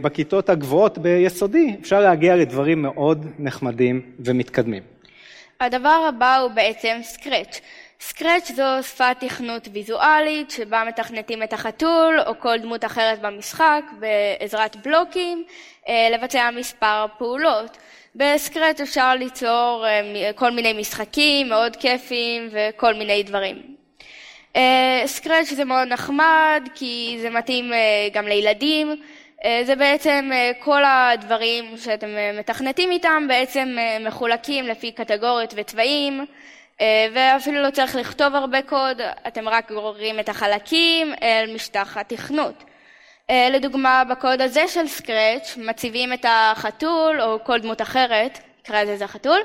בכיתות 0.01 0.49
הגבוהות 0.49 0.99
ביסודי 0.99 1.77
אפשר 1.81 2.01
להגיע 2.01 2.37
לדברים 2.37 2.83
מאוד 2.83 3.27
נחמדים 3.39 4.01
ומתקדמים. 4.19 4.83
הדבר 5.61 6.05
הבא 6.09 6.37
הוא 6.37 6.51
בעצם 6.51 7.01
סקרץ'. 7.03 7.61
סקרץ' 8.01 8.53
זו 8.53 8.65
שפת 8.83 9.17
תכנות 9.21 9.69
ויזואלית 9.73 10.51
שבה 10.51 10.85
מתכנתים 10.89 11.43
את 11.43 11.53
החתול 11.53 12.21
או 12.27 12.33
כל 12.39 12.59
דמות 12.59 12.85
אחרת 12.85 13.21
במשחק 13.21 13.83
בעזרת 13.99 14.77
בלוקים 14.77 15.45
אה, 15.89 16.09
לבצע 16.13 16.51
מספר 16.51 17.07
פעולות. 17.19 17.77
בסקרץ' 18.15 18.81
אפשר 18.81 19.15
ליצור 19.15 19.87
אה, 19.87 20.31
כל 20.35 20.51
מיני 20.51 20.73
משחקים 20.73 21.49
מאוד 21.49 21.77
כיפים 21.77 22.49
וכל 22.53 22.95
מיני 22.95 23.23
דברים. 23.23 23.63
אה, 24.57 25.03
סקרץ' 25.07 25.49
זה 25.49 25.65
מאוד 25.65 25.89
נחמד 25.89 26.69
כי 26.75 27.19
זה 27.21 27.31
מתאים 27.31 27.73
גם 28.13 28.27
לילדים 28.27 28.91
אה, 28.91 28.95
זה 29.65 29.77
בעצם 29.77 30.31
אה, 30.33 30.51
כל 30.59 30.83
הדברים 30.85 31.77
שאתם 31.77 32.07
אה, 32.17 32.31
מתכנתים 32.39 32.91
איתם 32.91 33.25
בעצם 33.29 33.77
מחולקים 34.01 34.67
לפי 34.67 34.93
קטגוריות 34.93 35.55
וצבעים 35.57 36.27
ואפילו 37.13 37.63
לא 37.63 37.71
צריך 37.71 37.97
לכתוב 37.97 38.35
הרבה 38.35 38.63
קוד, 38.63 39.01
אתם 39.29 39.49
רק 39.49 39.73
גוררים 39.73 40.21
את 40.21 40.29
החלקים 40.29 41.15
אל 41.23 41.55
משטח 41.55 41.97
התכנות. 41.97 42.65
לדוגמה 43.51 44.05
בקוד 44.05 44.41
הזה 44.41 44.69
של 44.69 44.87
סקרץ' 44.87 45.57
מציבים 45.57 46.13
את 46.13 46.27
החתול 46.29 47.21
או 47.21 47.45
כל 47.45 47.59
דמות 47.59 47.83
אחרת, 47.83 48.39
נקרא 48.61 48.83
לזה 48.83 49.07
חתול, 49.07 49.41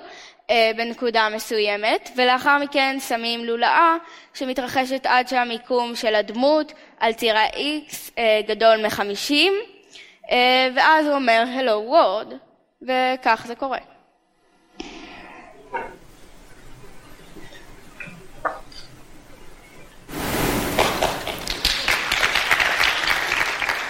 בנקודה 0.78 1.28
מסוימת 1.36 2.10
ולאחר 2.16 2.58
מכן 2.58 2.98
שמים 3.08 3.46
לולאה 3.46 3.96
שמתרחשת 4.34 5.06
עד 5.06 5.28
שהמיקום 5.28 5.96
של 5.96 6.16
הדמות 6.16 6.74
על 7.00 7.14
ציר 7.14 7.38
ה-X 7.38 8.20
גדול 8.48 8.86
מחמישים 8.86 9.54
אה, 9.54 9.75
ואז 10.76 11.06
הוא 11.06 11.16
אומר 11.16 11.44
Hello 11.58 11.92
World, 11.94 12.34
וכך 12.82 13.44
זה 13.48 13.56
קורה. 13.56 13.78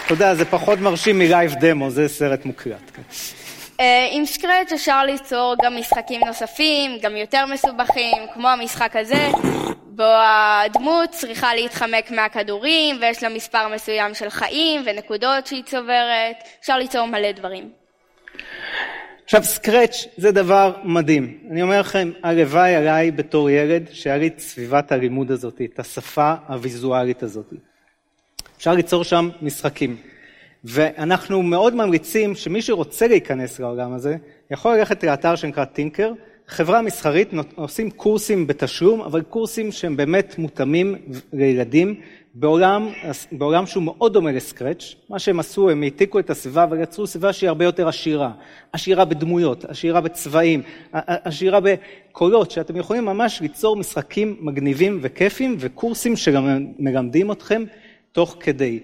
אתה 0.05 0.13
יודע, 0.13 0.35
זה 0.35 0.45
פחות 0.45 0.79
מרשים 0.79 1.19
מ 1.19 1.26
live 1.26 1.53
demo, 1.59 1.89
זה 1.89 2.07
סרט 2.07 2.45
מוקלט. 2.45 2.91
אה, 3.79 4.07
עם 4.11 4.25
Scratch 4.25 4.71
אפשר 4.73 5.03
ליצור 5.03 5.55
גם 5.63 5.77
משחקים 5.77 6.21
נוספים, 6.27 6.91
גם 7.01 7.15
יותר 7.15 7.45
מסובכים, 7.45 8.17
כמו 8.33 8.49
המשחק 8.49 8.95
הזה, 8.95 9.29
בו 9.95 10.03
הדמות 10.03 11.09
צריכה 11.09 11.55
להתחמק 11.55 12.11
מהכדורים 12.11 12.95
ויש 13.01 13.23
לה 13.23 13.29
מספר 13.29 13.67
מסוים 13.75 14.13
של 14.13 14.29
חיים 14.29 14.81
ונקודות 14.85 15.47
שהיא 15.47 15.63
צוברת, 15.63 16.35
אפשר 16.59 16.77
ליצור 16.77 17.05
מלא 17.05 17.31
דברים. 17.31 17.69
עכשיו 19.23 19.43
Scratch 19.43 20.07
זה 20.17 20.31
דבר 20.31 20.73
מדהים, 20.83 21.39
אני 21.51 21.61
אומר 21.61 21.79
לכם 21.79 22.11
הלוואי 22.23 22.75
עליי 22.75 23.11
בתור 23.11 23.49
ילד 23.49 23.89
שהיה 23.91 24.17
לי 24.17 24.27
את 24.27 24.39
סביבת 24.39 24.91
הלימוד 24.91 25.31
הזאת, 25.31 25.61
את 25.73 25.79
השפה 25.79 26.33
הוויזואלית 26.47 27.23
הזאת. 27.23 27.53
אפשר 28.57 28.73
ליצור 28.73 29.03
שם 29.03 29.29
משחקים 29.41 29.97
ואנחנו 30.63 31.43
מאוד 31.43 31.75
ממליצים 31.75 32.35
שמי 32.35 32.61
שרוצה 32.61 33.07
להיכנס 33.07 33.59
לעולם 33.59 33.93
הזה 33.93 34.15
יכול 34.51 34.75
ללכת 34.75 35.03
לאתר 35.03 35.35
שנקרא 35.35 35.65
טינקר 35.65 36.11
חברה 36.47 36.81
מסחרית 36.81 37.29
עושים 37.55 37.91
קורסים 37.91 38.47
בתשלום, 38.47 39.01
אבל 39.01 39.21
קורסים 39.21 39.71
שהם 39.71 39.97
באמת 39.97 40.35
מותאמים 40.37 40.95
לילדים 41.33 41.95
בעולם, 42.33 42.89
בעולם 43.31 43.65
שהוא 43.65 43.83
מאוד 43.83 44.13
דומה 44.13 44.31
לסקרץ'. 44.31 44.95
מה 45.09 45.19
שהם 45.19 45.39
עשו, 45.39 45.69
הם 45.69 45.83
העתיקו 45.83 46.19
את 46.19 46.29
הסביבה 46.29 46.65
ויצרו 46.69 47.07
סביבה 47.07 47.33
שהיא 47.33 47.47
הרבה 47.47 47.65
יותר 47.65 47.87
עשירה. 47.87 48.31
עשירה 48.73 49.05
בדמויות, 49.05 49.65
עשירה 49.65 50.01
בצבעים, 50.01 50.61
עשירה 50.91 51.59
בקולות, 51.59 52.51
שאתם 52.51 52.75
יכולים 52.75 53.05
ממש 53.05 53.41
ליצור 53.41 53.75
משחקים 53.75 54.37
מגניבים 54.39 54.99
וכיפים 55.01 55.55
וקורסים 55.59 56.15
שגם 56.15 56.65
מלמדים 56.79 57.31
אתכם 57.31 57.63
תוך 58.11 58.37
כדי. 58.39 58.79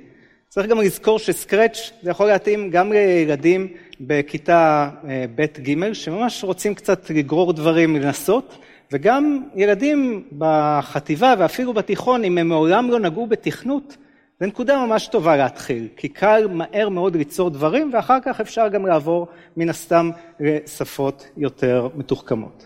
צריך 0.50 0.68
גם 0.68 0.82
לזכור 0.82 1.20
שסקרץ' 1.20 1.91
זה 2.01 2.10
יכול 2.10 2.27
להתאים 2.27 2.70
גם 2.70 2.91
לילדים 2.91 3.68
בכיתה 4.01 4.89
אה, 5.10 5.25
ב'-ג' 5.36 5.93
שממש 5.93 6.43
רוצים 6.43 6.75
קצת 6.75 7.10
לגרור 7.10 7.53
דברים, 7.53 7.96
לנסות, 7.96 8.58
וגם 8.91 9.43
ילדים 9.55 10.24
בחטיבה 10.38 11.34
ואפילו 11.39 11.74
בתיכון, 11.74 12.24
אם 12.24 12.38
הם 12.38 12.48
מעולם 12.48 12.91
לא 12.91 13.00
נגעו 13.00 13.27
בתכנות, 13.27 13.98
זו 14.39 14.46
נקודה 14.46 14.86
ממש 14.86 15.08
טובה 15.08 15.38
להתחיל, 15.38 15.88
כי 15.98 16.08
קל 16.08 16.48
מהר 16.51 16.89
מאוד 16.89 17.15
ליצור 17.15 17.50
דברים, 17.50 17.89
ואחר 17.93 18.17
כך 18.24 18.39
אפשר 18.39 18.67
גם 18.67 18.86
לעבור 18.86 19.27
מן 19.58 19.70
הסתם 19.70 20.10
לשפות 20.39 21.27
יותר 21.38 21.88
מתוחכמות. 21.96 22.65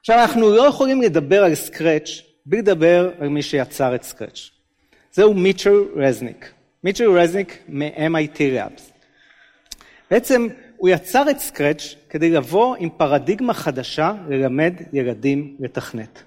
עכשיו, 0.00 0.18
אנחנו 0.20 0.56
לא 0.56 0.66
יכולים 0.66 1.02
לדבר 1.02 1.44
על 1.44 1.54
סקרץ' 1.54 2.22
בלי 2.46 2.58
לדבר 2.58 3.10
על 3.18 3.28
מי 3.28 3.42
שיצר 3.42 3.94
את 3.94 4.02
סקרץ'. 4.02 4.50
זהו 5.12 5.34
מיטשל 5.34 5.84
רזניק. 5.96 6.52
מיטשל 6.84 7.10
רזניק 7.10 7.58
מ-MIT 7.68 8.38
Labs. 8.38 8.91
בעצם 10.12 10.48
הוא 10.76 10.88
יצר 10.88 11.30
את 11.30 11.38
סקרץ' 11.38 11.94
כדי 12.08 12.30
לבוא 12.30 12.76
עם 12.78 12.88
פרדיגמה 12.96 13.54
חדשה 13.54 14.12
ללמד 14.28 14.74
ילדים 14.92 15.56
לתכנת. 15.60 16.22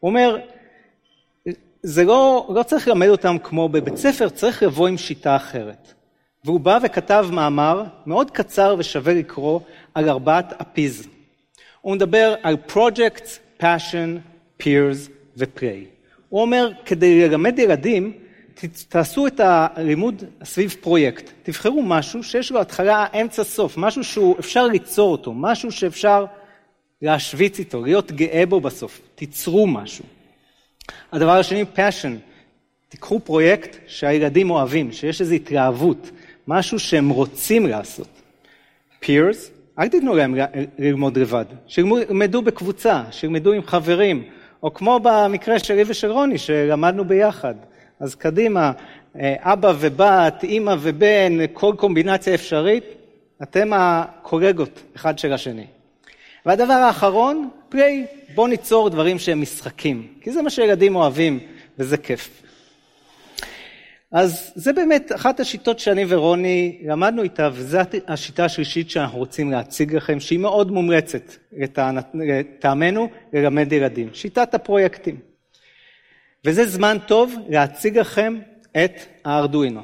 הוא 0.00 0.08
אומר, 0.08 0.38
זה 1.82 2.04
לא, 2.04 2.50
לא 2.54 2.62
צריך 2.62 2.88
ללמד 2.88 3.08
אותם 3.08 3.36
כמו 3.42 3.68
בבית 3.68 3.96
ספר, 3.96 4.28
צריך 4.28 4.62
לבוא 4.62 4.88
עם 4.88 4.98
שיטה 4.98 5.36
אחרת. 5.36 5.92
והוא 6.44 6.60
בא 6.60 6.78
וכתב 6.82 7.26
מאמר 7.32 7.84
מאוד 8.06 8.30
קצר 8.30 8.74
ושווה 8.78 9.14
לקרוא 9.14 9.60
על 9.94 10.08
ארבעת 10.08 10.60
הפיז. 10.60 11.06
הוא 11.80 11.94
מדבר 11.94 12.34
על 12.42 12.56
projects, 12.68 13.60
passion, 13.62 14.18
peers 14.62 15.10
ו-play. 15.36 16.10
הוא 16.28 16.40
אומר, 16.40 16.72
כדי 16.84 17.28
ללמד 17.28 17.58
ילדים, 17.58 18.12
תעשו 18.88 19.26
את 19.26 19.40
הלימוד 19.44 20.24
סביב 20.44 20.76
פרויקט. 20.80 21.30
תבחרו 21.42 21.82
משהו 21.82 22.22
שיש 22.22 22.52
לו 22.52 22.60
התחלה, 22.60 23.06
אמצע, 23.20 23.44
סוף, 23.44 23.76
משהו 23.76 24.04
שאפשר 24.04 24.66
ליצור 24.66 25.12
אותו, 25.12 25.32
משהו 25.32 25.72
שאפשר 25.72 26.24
להשוויץ 27.02 27.58
איתו, 27.58 27.82
להיות 27.84 28.12
גאה 28.12 28.46
בו 28.48 28.60
בסוף. 28.60 29.00
תיצרו 29.14 29.66
משהו. 29.66 30.04
הדבר 31.12 31.30
השני, 31.30 31.64
passion. 31.76 32.30
תיקחו 32.88 33.20
פרויקט 33.20 33.76
שהילדים 33.86 34.50
אוהבים, 34.50 34.92
שיש 34.92 35.20
איזו 35.20 35.34
התלהבות, 35.34 36.10
משהו 36.48 36.78
שהם 36.78 37.08
רוצים 37.08 37.66
לעשות. 37.66 38.08
peers, 39.02 39.36
אל 39.78 39.88
תיתנו 39.88 40.14
להם 40.14 40.34
ללמוד 40.78 41.18
לבד, 41.18 41.44
שילמדו 41.66 42.42
בקבוצה, 42.42 43.02
שילמדו 43.10 43.52
עם 43.52 43.62
חברים, 43.62 44.24
או 44.62 44.74
כמו 44.74 45.00
במקרה 45.02 45.58
שלי 45.58 45.82
ושל 45.86 46.10
רוני, 46.10 46.38
שלמדנו 46.38 47.04
ביחד. 47.04 47.54
אז 48.00 48.14
קדימה, 48.14 48.72
אבא 49.16 49.72
ובת, 49.78 50.42
אימא 50.42 50.74
ובן, 50.80 51.32
כל 51.52 51.74
קומבינציה 51.78 52.34
אפשרית, 52.34 52.84
אתם 53.42 53.70
הקולגות 53.72 54.82
אחד 54.96 55.18
של 55.18 55.32
השני. 55.32 55.66
והדבר 56.46 56.72
האחרון, 56.72 57.48
פליי, 57.68 58.06
בואו 58.34 58.46
ניצור 58.46 58.90
דברים 58.90 59.18
שהם 59.18 59.40
משחקים, 59.40 60.06
כי 60.20 60.32
זה 60.32 60.42
מה 60.42 60.50
שילדים 60.50 60.96
אוהבים 60.96 61.38
וזה 61.78 61.96
כיף. 61.96 62.42
אז 64.12 64.52
זה 64.54 64.72
באמת 64.72 65.12
אחת 65.14 65.40
השיטות 65.40 65.78
שאני 65.78 66.04
ורוני 66.08 66.78
למדנו 66.84 67.22
איתה, 67.22 67.48
וזו 67.52 67.78
השיטה 68.08 68.44
השלישית 68.44 68.90
שאנחנו 68.90 69.18
רוצים 69.18 69.50
להציג 69.50 69.96
לכם, 69.96 70.20
שהיא 70.20 70.38
מאוד 70.38 70.70
מומלצת 70.70 71.32
לטעמנו 72.14 73.08
ללמד 73.32 73.72
ילדים, 73.72 74.08
שיטת 74.12 74.54
הפרויקטים. 74.54 75.29
וזה 76.44 76.66
זמן 76.66 76.96
טוב 77.06 77.34
להציג 77.48 77.98
לכם 77.98 78.38
את 78.84 78.92
הארדואינו. 79.24 79.80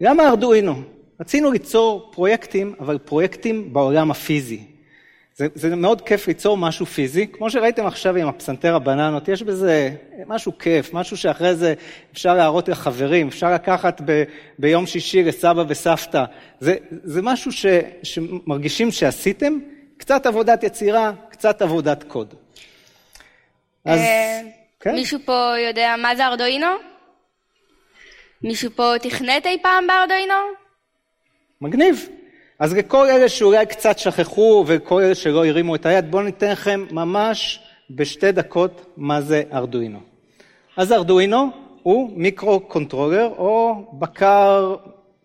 למה 0.00 0.22
הארדואינו? 0.22 0.82
רצינו 1.20 1.52
ליצור 1.52 2.10
פרויקטים, 2.12 2.74
אבל 2.80 2.98
פרויקטים 2.98 3.72
בעולם 3.72 4.10
הפיזי. 4.10 4.64
זה, 5.36 5.46
זה 5.54 5.76
מאוד 5.76 6.00
כיף 6.00 6.28
ליצור 6.28 6.56
משהו 6.56 6.86
פיזי, 6.86 7.26
כמו 7.26 7.50
שראיתם 7.50 7.86
עכשיו 7.86 8.16
עם 8.16 8.28
הפסנתר 8.28 8.74
הבננות, 8.74 9.28
יש 9.28 9.42
בזה 9.42 9.90
משהו 10.26 10.58
כיף, 10.58 10.94
משהו 10.94 11.16
שאחרי 11.16 11.54
זה 11.54 11.74
אפשר 12.12 12.34
להראות 12.34 12.68
לחברים, 12.68 13.28
אפשר 13.28 13.54
לקחת 13.54 14.00
ב, 14.04 14.22
ביום 14.58 14.86
שישי 14.86 15.22
לסבא 15.22 15.64
וסבתא, 15.68 16.24
זה, 16.60 16.74
זה 16.90 17.22
משהו 17.22 17.52
ש, 17.52 17.66
שמרגישים 18.02 18.90
שעשיתם, 18.90 19.58
קצת 19.96 20.26
עבודת 20.26 20.62
יצירה, 20.62 21.12
קצת 21.30 21.62
עבודת 21.62 22.02
קוד. 22.02 22.34
אז, 23.84 23.98
אה, 23.98 24.40
כן? 24.82 24.94
מישהו 24.94 25.18
פה 25.24 25.54
יודע 25.68 25.94
מה 25.98 26.16
זה 26.16 26.26
ארדואינו? 26.26 26.66
מישהו 28.42 28.70
פה 28.76 28.92
תכנת 29.02 29.46
אי 29.46 29.58
פעם 29.62 29.86
בארדואינו? 29.86 30.34
מגניב. 31.60 32.08
אז 32.58 32.74
לכל 32.74 33.10
אלה 33.10 33.28
שאולי 33.28 33.66
קצת 33.66 33.98
שכחו 33.98 34.64
וכל 34.66 35.02
אלה 35.02 35.14
שלא 35.14 35.46
הרימו 35.46 35.74
את 35.74 35.86
היד, 35.86 36.10
בואו 36.10 36.22
ניתן 36.22 36.50
לכם 36.50 36.86
ממש 36.90 37.60
בשתי 37.90 38.32
דקות 38.32 38.92
מה 38.96 39.20
זה 39.20 39.42
Arduino. 39.52 40.00
אז 40.76 40.92
Arduino 40.92 41.50
הוא 41.82 42.10
microcontroller 42.16 43.26
או 43.38 43.84
בקר 43.92 44.76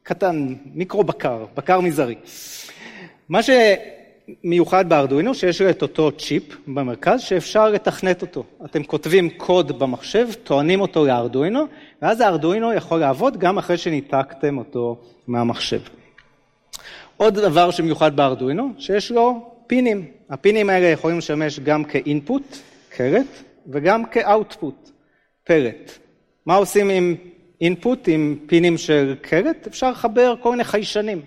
קטן, 0.03 0.55
מיקרו 0.73 1.03
בקר, 1.03 1.45
בקר 1.55 1.79
מזערי. 1.79 2.15
מה 3.29 3.43
שמיוחד 4.27 4.89
ב 4.89 4.95
Arduino 4.95 5.33
שיש 5.35 5.61
את 5.61 5.81
אותו 5.81 6.11
צ'יפ 6.11 6.43
במרכז 6.67 7.21
שאפשר 7.21 7.69
לתכנת 7.69 8.21
אותו. 8.21 8.43
אתם 8.65 8.83
כותבים 8.83 9.29
קוד 9.29 9.79
במחשב, 9.79 10.27
טוענים 10.43 10.81
אותו 10.81 11.05
ל 11.05 11.13
Arduino 11.13 11.65
ואז 12.01 12.21
ה 12.21 12.28
Arduino 12.28 12.73
יכול 12.73 12.99
לעבוד 12.99 13.37
גם 13.37 13.57
אחרי 13.57 13.77
שניתקתם 13.77 14.57
אותו 14.57 15.01
מהמחשב. 15.27 15.81
עוד 17.17 17.33
דבר 17.39 17.71
שמיוחד 17.71 18.15
ב 18.15 18.21
Arduino, 18.21 18.69
שיש 18.77 19.11
לו 19.11 19.51
פינים. 19.67 20.05
הפינים 20.29 20.69
האלה 20.69 20.87
יכולים 20.87 21.17
לשמש 21.17 21.59
גם 21.59 21.83
כ 21.83 22.02
input, 22.02 22.57
קרת, 22.89 23.43
וגם 23.67 24.05
כאוטפוט, 24.05 24.91
פרט. 25.43 25.91
מה 26.45 26.55
עושים 26.55 26.89
עם 26.89 27.15
אינפוט, 27.61 28.07
עם 28.07 28.39
פינים 28.47 28.77
של 28.77 29.15
קרת? 29.21 29.67
אפשר 29.67 29.91
לחבר 29.91 30.35
כל 30.41 30.51
מיני 30.51 30.63
חיישנים. 30.63 31.21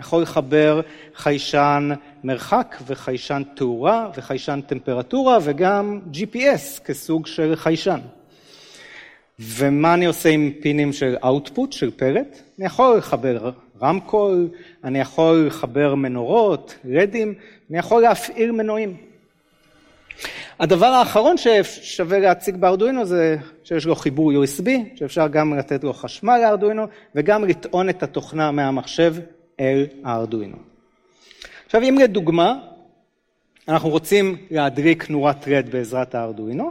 יכול 0.00 0.22
לחבר 0.22 0.80
חיישן 1.14 1.90
מרחק 2.24 2.76
וחיישן 2.86 3.42
תאורה 3.54 4.10
וחיישן 4.16 4.60
טמפרטורה 4.66 5.38
וגם 5.42 6.00
GPS 6.12 6.84
כסוג 6.84 7.26
של 7.26 7.56
חיישן. 7.56 8.00
ומה 9.38 9.94
אני 9.94 10.06
עושה 10.06 10.28
עם 10.28 10.50
פינים 10.60 10.92
של 10.92 11.16
output, 11.22 11.70
של 11.70 11.90
פרט? 11.90 12.38
אני 12.58 12.66
יכול 12.66 12.96
לחבר 12.96 13.50
רמקול, 13.82 14.48
אני 14.84 15.00
יכול 15.00 15.44
לחבר 15.46 15.94
מנורות, 15.94 16.74
רדים, 16.84 17.34
אני 17.70 17.78
יכול 17.78 18.02
להפעיל 18.02 18.52
מנועים. 18.52 18.96
הדבר 20.60 20.86
האחרון 20.86 21.36
ששווה 21.36 22.18
להציג 22.18 22.56
בארדואינו 22.56 23.04
זה 23.04 23.36
שיש 23.64 23.86
לו 23.86 23.94
חיבור 23.94 24.32
USB, 24.32 24.68
שאפשר 24.94 25.28
גם 25.28 25.58
לתת 25.58 25.84
לו 25.84 25.92
חשמל 25.92 26.38
לארדואינו 26.42 26.86
וגם 27.14 27.44
לטעון 27.44 27.88
את 27.88 28.02
התוכנה 28.02 28.50
מהמחשב 28.50 29.14
אל 29.60 29.86
הארדואינו. 30.04 30.56
עכשיו 31.66 31.82
אם 31.82 31.98
לדוגמה 31.98 32.54
אנחנו 33.68 33.88
רוצים 33.88 34.36
להדריק 34.50 35.10
נורת 35.10 35.48
רד 35.48 35.68
בעזרת 35.70 36.14
הארדואינו, 36.14 36.70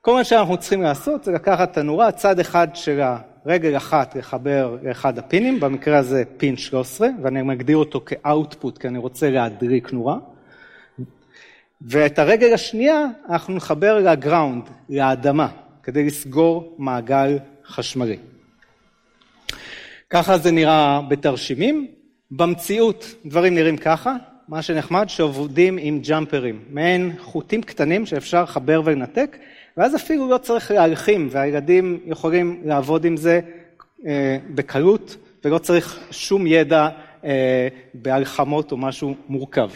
כל 0.00 0.14
מה 0.14 0.24
שאנחנו 0.24 0.56
צריכים 0.56 0.82
לעשות 0.82 1.24
זה 1.24 1.32
לקחת 1.32 1.72
את 1.72 1.78
הנורה, 1.78 2.12
צד 2.12 2.40
אחד 2.40 2.68
של 2.74 3.00
רגל 3.46 3.76
אחת 3.76 4.16
לחבר 4.16 4.76
לאחד 4.82 5.18
הפינים, 5.18 5.60
במקרה 5.60 5.98
הזה 5.98 6.22
פין 6.36 6.56
13, 6.56 7.08
ואני 7.22 7.42
מגדיר 7.42 7.76
אותו 7.76 8.00
כאוטפוט 8.06 8.78
כי 8.78 8.88
אני 8.88 8.98
רוצה 8.98 9.30
להדריק 9.30 9.92
נורה. 9.92 10.18
ואת 11.82 12.18
הרגל 12.18 12.54
השנייה 12.54 13.06
אנחנו 13.28 13.54
נחבר 13.54 13.98
לגראונד, 13.98 14.64
לאדמה, 14.88 15.48
כדי 15.82 16.04
לסגור 16.04 16.74
מעגל 16.78 17.38
חשמלי. 17.66 18.18
ככה 20.10 20.38
זה 20.38 20.50
נראה 20.50 21.00
בתרשימים. 21.08 21.93
במציאות 22.36 23.14
דברים 23.24 23.54
נראים 23.54 23.76
ככה, 23.76 24.14
מה 24.48 24.62
שנחמד 24.62 25.08
שעובדים 25.08 25.78
עם 25.80 26.00
ג'אמפרים, 26.00 26.64
מעין 26.70 27.12
חוטים 27.20 27.62
קטנים 27.62 28.06
שאפשר 28.06 28.42
לחבר 28.42 28.82
ולנתק, 28.84 29.36
ואז 29.76 29.96
אפילו 29.96 30.28
לא 30.28 30.38
צריך 30.38 30.70
להלחים, 30.70 31.28
והילדים 31.30 32.00
יכולים 32.06 32.60
לעבוד 32.64 33.04
עם 33.04 33.16
זה 33.16 33.40
אה, 34.06 34.36
בקלות, 34.48 35.16
ולא 35.44 35.58
צריך 35.58 35.98
שום 36.10 36.46
ידע 36.46 36.88
אה, 37.24 37.68
בהלחמות 37.94 38.72
או 38.72 38.76
משהו 38.76 39.14
מורכב. 39.28 39.70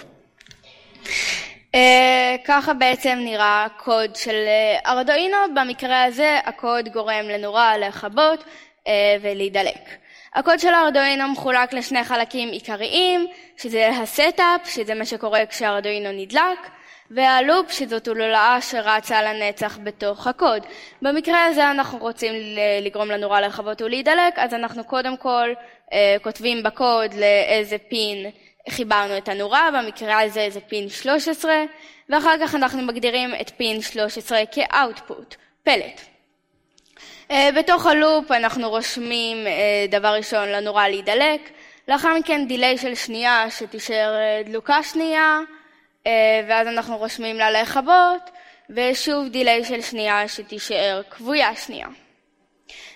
אה, 1.74 2.36
ככה 2.44 2.74
בעצם 2.74 3.18
נראה 3.24 3.64
הקוד 3.64 4.16
של 4.16 4.44
Arduino, 4.86 5.36
במקרה 5.56 6.04
הזה 6.04 6.38
הקוד 6.44 6.88
גורם 6.88 7.24
לנורה 7.24 7.78
לכבות 7.78 8.44
ולהידלק. 9.22 10.07
הקוד 10.34 10.58
של 10.58 10.74
Arduino 10.74 11.28
מחולק 11.28 11.72
לשני 11.72 12.04
חלקים 12.04 12.48
עיקריים, 12.48 13.26
שזה 13.56 13.88
ה 13.88 13.99
setup, 13.99 14.60
שזה 14.64 14.94
מה 14.94 15.04
שקורה 15.04 15.46
כש 15.46 15.70
Arduino 15.70 16.12
נדלק, 16.12 16.70
וה 17.10 17.30
loop 17.30 17.70
שזאת 17.70 18.08
לולאה 18.08 18.58
שרצה 18.60 19.22
לנצח 19.22 19.78
בתוך 19.82 20.26
הקוד. 20.26 20.62
במקרה 21.02 21.44
הזה 21.44 21.70
אנחנו 21.70 21.98
רוצים 21.98 22.32
לגרום 22.82 23.10
לנורה 23.10 23.40
לכבות 23.40 23.82
ולהידלק, 23.82 24.34
אז 24.36 24.54
אנחנו 24.54 24.84
קודם 24.84 25.16
כל 25.16 25.48
אה, 25.92 26.16
כותבים 26.22 26.62
בקוד 26.62 27.14
לאיזה 27.14 27.76
פין 27.78 28.30
חיברנו 28.70 29.18
את 29.18 29.28
הנורה, 29.28 29.68
במקרה 29.78 30.20
הזה 30.20 30.46
זה 30.50 30.60
פין 30.60 30.88
13, 30.88 31.52
ואחר 32.08 32.34
כך 32.40 32.54
אנחנו 32.54 32.82
מגדירים 32.82 33.34
את 33.40 33.50
פין 33.56 33.80
13 33.80 34.40
כאוטפוט, 34.52 35.34
פלט. 35.62 36.17
אה, 37.30 37.48
בתוך 37.56 37.86
הלופ 37.86 38.32
אנחנו 38.32 38.70
רושמים 38.70 39.46
אה, 39.46 39.86
דבר 39.88 40.08
ראשון 40.08 40.48
לנורה 40.48 40.88
להידלק, 40.88 41.50
לאחר 41.88 42.14
מכן 42.18 42.46
דיליי 42.48 42.78
של 42.78 42.94
שנייה 42.94 43.50
שתישאר 43.50 44.14
דלוקה 44.44 44.82
שנייה, 44.82 45.38
אה, 46.06 46.12
ואז 46.48 46.66
אנחנו 46.66 46.96
רושמים 46.96 47.36
לה 47.36 47.50
לכבות, 47.50 48.30
ושוב 48.70 49.28
דיליי 49.28 49.64
של 49.64 49.82
שנייה 49.82 50.28
שתישאר 50.28 51.02
כבויה 51.10 51.56
שנייה. 51.56 51.86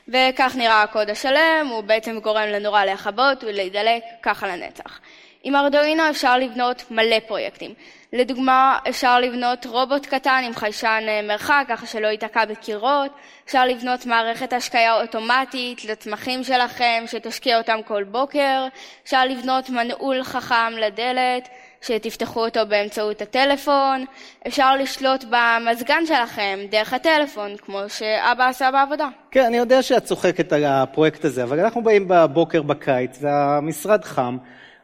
וכך 0.09 0.55
נראה 0.57 0.83
הקוד 0.83 1.11
השלם, 1.11 1.66
הוא 1.71 1.81
בעצם 1.85 2.21
גורם 2.21 2.49
לנורה 2.49 2.87
לכבות 2.87 3.45
ולהידלק 3.45 4.03
ככה 4.23 4.49
לנצח. 4.49 5.01
עם 5.42 5.57
ארדואינו 5.57 6.11
אפשר 6.11 6.38
לבנות 6.38 6.85
מלא 6.90 7.21
פרויקטים. 7.27 7.75
לדוגמה, 8.12 8.79
אפשר 8.88 9.20
לבנות 9.20 9.66
רובוט 9.66 10.07
קטן 10.07 10.42
עם 10.46 10.55
חיישן 10.55 11.03
אה, 11.09 11.20
מרחק, 11.29 11.64
ככה 11.68 11.87
שלא 11.87 12.07
ייתקע 12.07 12.44
בקירות, 12.44 13.11
אפשר 13.44 13.66
לבנות 13.66 14.07
מערכת 14.07 14.53
השקיה 14.53 15.01
אוטומטית 15.01 15.85
לצמחים 15.85 16.44
שלכם, 16.44 17.05
שתשקיע 17.07 17.59
אותם 17.59 17.79
כל 17.87 18.05
בוקר, 18.05 18.66
אפשר 19.05 19.25
לבנות 19.25 19.70
מנעול 19.70 20.22
חכם 20.22 20.72
לדלת, 20.81 21.48
שתפתחו 21.81 22.44
אותו 22.44 22.61
באמצעות 22.68 23.22
הטלפון, 23.22 24.05
אפשר 24.46 24.77
לשלוט 24.77 25.25
במזגן 25.25 26.07
שלכם 26.07 26.59
דרך 26.70 26.92
הטלפון, 26.92 27.57
כמו 27.57 27.81
שאבא 27.88 28.48
עשה 28.48 28.70
בעבודה. 28.70 29.09
כן, 29.31 29.44
אני 29.44 29.57
יודע 29.57 29.83
שאת 29.83 30.05
צוחקת 30.05 30.53
על 30.53 30.64
הפרויקט 30.64 31.25
הזה, 31.25 31.42
אבל 31.42 31.61
אנחנו 31.61 31.83
באים 31.83 32.09
בבוקר 32.09 32.62
בקיץ 32.62 33.18
והמשרד 33.20 34.05
חם. 34.05 34.37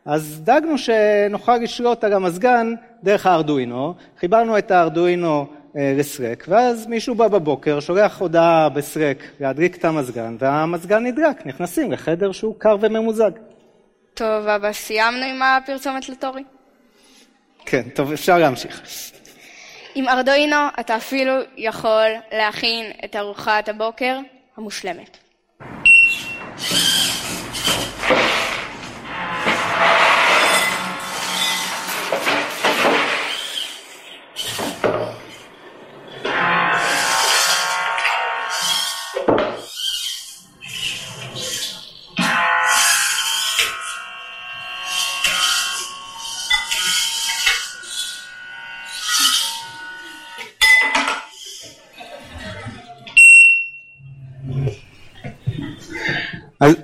אז 0.04 0.40
דאגנו 0.44 0.78
שנוכל 0.78 1.56
לשלוט 1.56 2.04
על 2.04 2.12
המזגן 2.12 2.74
דרך 3.02 3.26
הארדואינו, 3.26 3.94
חיברנו 4.20 4.58
את 4.58 4.70
הארדואינו 4.70 5.46
אה, 5.76 5.94
לסרק, 5.96 6.44
ואז 6.48 6.86
מישהו 6.86 7.14
בא 7.14 7.28
בבוקר, 7.28 7.80
שולח 7.80 8.20
הודעה 8.20 8.68
בסרק 8.68 9.22
להדליק 9.40 9.76
את 9.76 9.84
המזגן, 9.84 10.36
והמזגן 10.38 11.06
נדלק, 11.06 11.46
נכנסים 11.46 11.92
לחדר 11.92 12.32
שהוא 12.32 12.54
קר 12.58 12.76
וממוזג. 12.80 13.30
טוב, 14.14 14.46
אבא, 14.46 14.72
סיימנו 14.72 15.24
עם 15.24 15.42
הפרסומת 15.42 16.08
לתורי? 16.08 16.44
כן, 17.66 17.82
טוב, 17.94 18.12
אפשר 18.12 18.38
להמשיך. 18.38 18.82
עם 19.94 20.08
ארדואינו 20.08 20.56
אתה 20.80 20.96
אפילו 20.96 21.32
יכול 21.56 22.08
להכין 22.32 22.92
את 23.04 23.16
ארוחת 23.16 23.68
הבוקר 23.68 24.18
המושלמת. 24.56 25.18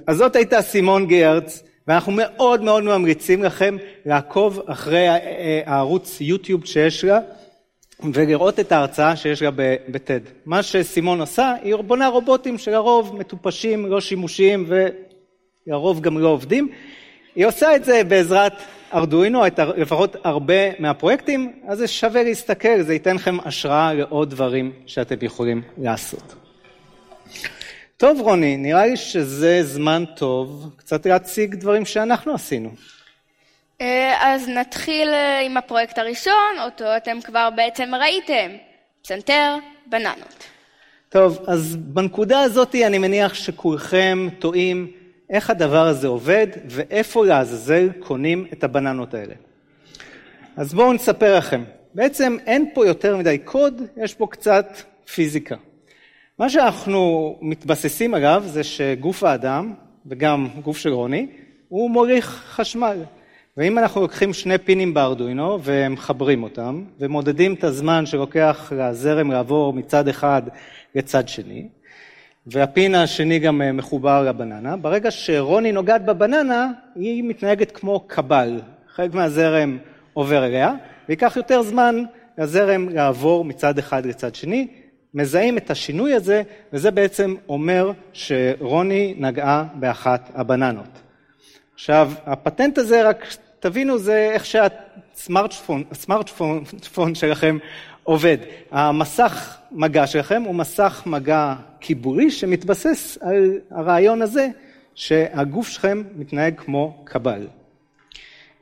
אז, 0.06 0.16
זאת 0.16 0.36
הייתה 0.36 0.62
סימון 0.62 1.06
גרץ, 1.06 1.62
ואנחנו 1.88 2.12
מאוד 2.16 2.62
מאוד 2.62 2.82
ממריצים 2.82 3.44
לכם 3.44 3.76
לעקוב 4.06 4.60
אחרי 4.66 5.06
הערוץ 5.66 6.20
יוטיוב 6.20 6.66
שיש 6.66 7.04
לה 7.04 7.18
ולראות 8.12 8.60
את 8.60 8.72
ההרצאה 8.72 9.16
שיש 9.16 9.42
לה 9.42 9.50
בטד. 9.88 10.20
מה 10.46 10.62
שסימון 10.62 11.20
עושה, 11.20 11.54
היא 11.62 11.76
בונה 11.76 12.08
רובוטים 12.08 12.58
שלרוב 12.58 13.16
מטופשים, 13.16 13.86
לא 13.86 14.00
שימושיים 14.00 14.70
ולרוב 15.66 16.00
גם 16.00 16.18
לא 16.18 16.28
עובדים. 16.28 16.68
היא 17.36 17.46
עושה 17.46 17.76
את 17.76 17.84
זה 17.84 18.04
בעזרת 18.04 18.52
ארדואינו, 18.94 19.42
לפחות 19.76 20.16
הרבה 20.24 20.78
מהפרויקטים, 20.78 21.52
אז 21.68 21.78
זה 21.78 21.86
שווה 21.86 22.22
להסתכל, 22.22 22.82
זה 22.82 22.92
ייתן 22.92 23.16
לכם 23.16 23.36
השראה 23.44 23.94
לעוד 23.94 24.30
דברים 24.30 24.72
שאתם 24.86 25.16
יכולים 25.22 25.62
לעשות. 25.78 26.34
טוב 27.96 28.20
רוני, 28.20 28.56
נראה 28.56 28.86
לי 28.86 28.96
שזה 28.96 29.62
זמן 29.62 30.04
טוב 30.16 30.70
קצת 30.76 31.06
להציג 31.06 31.54
דברים 31.54 31.84
שאנחנו 31.84 32.34
עשינו. 32.34 32.70
אה, 33.80 34.14
אז 34.20 34.48
נתחיל 34.48 35.08
אה, 35.08 35.40
עם 35.40 35.56
הפרויקט 35.56 35.98
הראשון, 35.98 36.54
אותו 36.64 36.84
אתם 36.96 37.18
כבר 37.24 37.48
בעצם 37.56 37.90
ראיתם, 37.94 38.50
פסנתר 39.02 39.56
בננות. 39.86 40.44
טוב, 41.08 41.38
אז 41.46 41.76
בנקודה 41.76 42.40
הזאת 42.40 42.74
אני 42.74 42.98
מניח 42.98 43.34
שכולכם 43.34 44.28
טועים 44.38 44.92
איך 45.30 45.50
הדבר 45.50 45.86
הזה 45.86 46.08
עובד 46.08 46.46
ואיפה 46.66 47.26
לעזאזל 47.26 47.88
קונים 48.00 48.46
את 48.52 48.64
הבננות 48.64 49.14
האלה. 49.14 49.34
אז 50.56 50.74
בואו 50.74 50.92
נספר 50.92 51.38
לכם. 51.38 51.64
בעצם 51.94 52.36
אין 52.46 52.70
פה 52.74 52.86
יותר 52.86 53.16
מדי 53.16 53.38
קוד, 53.38 53.82
יש 53.96 54.14
פה 54.14 54.26
קצת 54.30 54.80
פיזיקה. 55.14 55.56
מה 56.38 56.48
שאנחנו 56.48 57.36
מתבססים 57.40 58.14
עליו 58.14 58.42
זה 58.46 58.64
שגוף 58.64 59.24
האדם, 59.24 59.74
וגם 60.06 60.48
גוף 60.62 60.78
של 60.78 60.92
רוני, 60.92 61.26
הוא 61.68 61.90
מוליך 61.90 62.26
חשמל. 62.46 62.98
ואם 63.56 63.78
אנחנו 63.78 64.00
לוקחים 64.00 64.32
שני 64.32 64.58
פינים 64.58 64.94
בארדואינו 64.94 65.58
ומחברים 65.62 66.42
אותם, 66.42 66.84
ומודדים 67.00 67.54
את 67.54 67.64
הזמן 67.64 68.06
שלוקח 68.06 68.72
לזרם 68.76 69.30
לעבור 69.30 69.72
מצד 69.72 70.08
אחד 70.08 70.42
לצד 70.94 71.28
שני, 71.28 71.68
והפין 72.46 72.94
השני 72.94 73.38
גם 73.38 73.62
אה, 73.62 73.72
מחובר 73.72 74.22
לבננה, 74.22 74.76
ברגע 74.76 75.10
שרוני 75.10 75.72
נוגעת 75.72 76.04
בבננה, 76.04 76.70
היא 76.94 77.24
מתנהגת 77.24 77.70
כמו 77.70 78.00
קבל. 78.06 78.60
חלק 78.88 79.14
מהזרם 79.14 79.78
עובר 80.12 80.44
אליה, 80.44 80.74
וייקח 81.08 81.36
יותר 81.36 81.62
זמן 81.62 82.04
לזרם 82.38 82.88
לעבור 82.88 83.44
מצד 83.44 83.78
אחד 83.78 84.06
לצד 84.06 84.34
שני, 84.34 84.68
מזהים 85.14 85.58
את 85.58 85.70
השינוי 85.70 86.14
הזה, 86.14 86.42
וזה 86.72 86.90
בעצם 86.90 87.34
אומר 87.48 87.92
שרוני 88.12 89.14
נגעה 89.18 89.64
באחת 89.74 90.30
הבננות. 90.34 91.00
עכשיו, 91.74 92.12
הפטנט 92.26 92.78
הזה, 92.78 93.08
רק 93.08 93.26
תבינו, 93.60 93.98
זה 93.98 94.30
איך 94.32 94.44
שהסמארטפון 94.44 95.84
הסמארטפון 95.90 97.14
שלכם 97.14 97.58
עובד. 98.02 98.38
המסך 98.70 99.58
מגע 99.72 100.06
שלכם 100.06 100.42
הוא 100.42 100.54
מסך 100.54 101.02
מגע 101.06 101.54
קיבורי 101.80 102.30
שמתבסס 102.30 103.18
על 103.20 103.60
הרעיון 103.70 104.22
הזה 104.22 104.48
שהגוף 104.94 105.68
שלכם 105.68 106.02
מתנהג 106.16 106.54
כמו 106.56 107.04
קבל. 107.04 107.46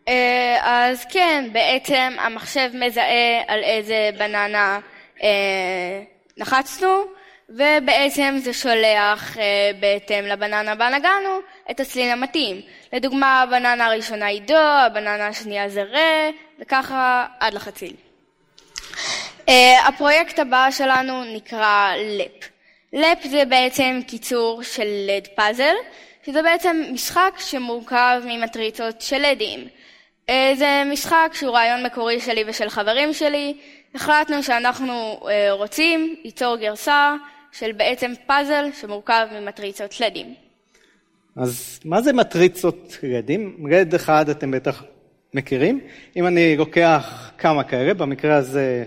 אה, 0.09 0.57
אז 0.63 1.05
כן, 1.05 1.49
בעצם 1.53 2.13
המחשב 2.19 2.71
מזהה 2.75 3.43
על 3.49 3.63
איזה 3.65 4.11
בננה 4.19 4.79
אה, 5.23 6.03
לחצנו, 6.37 7.05
ובעצם 7.49 8.35
זה 8.39 8.53
שולח 8.53 9.39
אה, 9.39 9.71
בהתאם 9.81 10.25
לבננה 10.25 10.75
בה 10.75 10.89
נגענו 10.89 11.39
את 11.71 11.81
הסלין 11.81 12.11
המתאים. 12.11 12.61
לדוגמה, 12.93 13.43
הבננה 13.43 13.87
הראשונה 13.87 14.27
היא 14.27 14.43
דו, 14.43 14.57
הבננה 14.57 15.27
השנייה 15.27 15.69
זה 15.69 15.83
רה, 15.83 16.31
וככה 16.61 17.27
עד 17.41 17.55
לחציל. 17.55 17.95
אה, 19.49 19.89
הפרויקט 19.89 20.39
הבא 20.39 20.69
שלנו 20.71 21.25
נקרא 21.25 21.93
לפ. 21.97 22.49
לפ 22.93 23.25
זה 23.25 23.45
בעצם 23.45 24.01
קיצור 24.07 24.63
של 24.63 24.87
לד 25.07 25.27
פאזל, 25.35 25.75
שזה 26.27 26.43
בעצם 26.43 26.83
משחק 26.93 27.35
שמורכב 27.39 28.23
ממטריצות 28.25 29.01
של 29.01 29.19
לדים. 29.19 29.69
אה, 30.29 30.53
זה 30.57 30.83
משחק 30.87 31.31
שהוא 31.35 31.51
רעיון 31.51 31.87
מקורי 31.87 32.21
שלי 32.21 32.45
ושל 32.47 32.69
חברים 32.69 33.15
שלי, 33.15 33.55
החלטנו 33.95 34.43
שאנחנו 34.43 35.21
אה, 35.29 35.53
רוצים 35.53 36.17
ליצור 36.25 36.57
גרסה 36.57 37.15
של 37.53 37.73
בעצם 37.73 38.13
פאזל 38.27 38.65
שמורכב 38.81 39.27
ממטריצות 39.41 40.01
לדים. 40.01 40.35
אז 41.37 41.81
מה 41.85 42.03
זה 42.03 42.13
מטריצות 42.13 42.99
לדים? 43.03 43.67
רד 43.71 43.95
אחד 43.95 44.29
אתם 44.29 44.51
בטח 44.51 44.83
מכירים. 45.35 45.81
אם 46.17 46.27
אני 46.27 46.57
לוקח 46.57 47.31
כמה 47.39 47.65
כאלה, 47.65 47.95
במקרה 47.95 48.37
הזה 48.37 48.85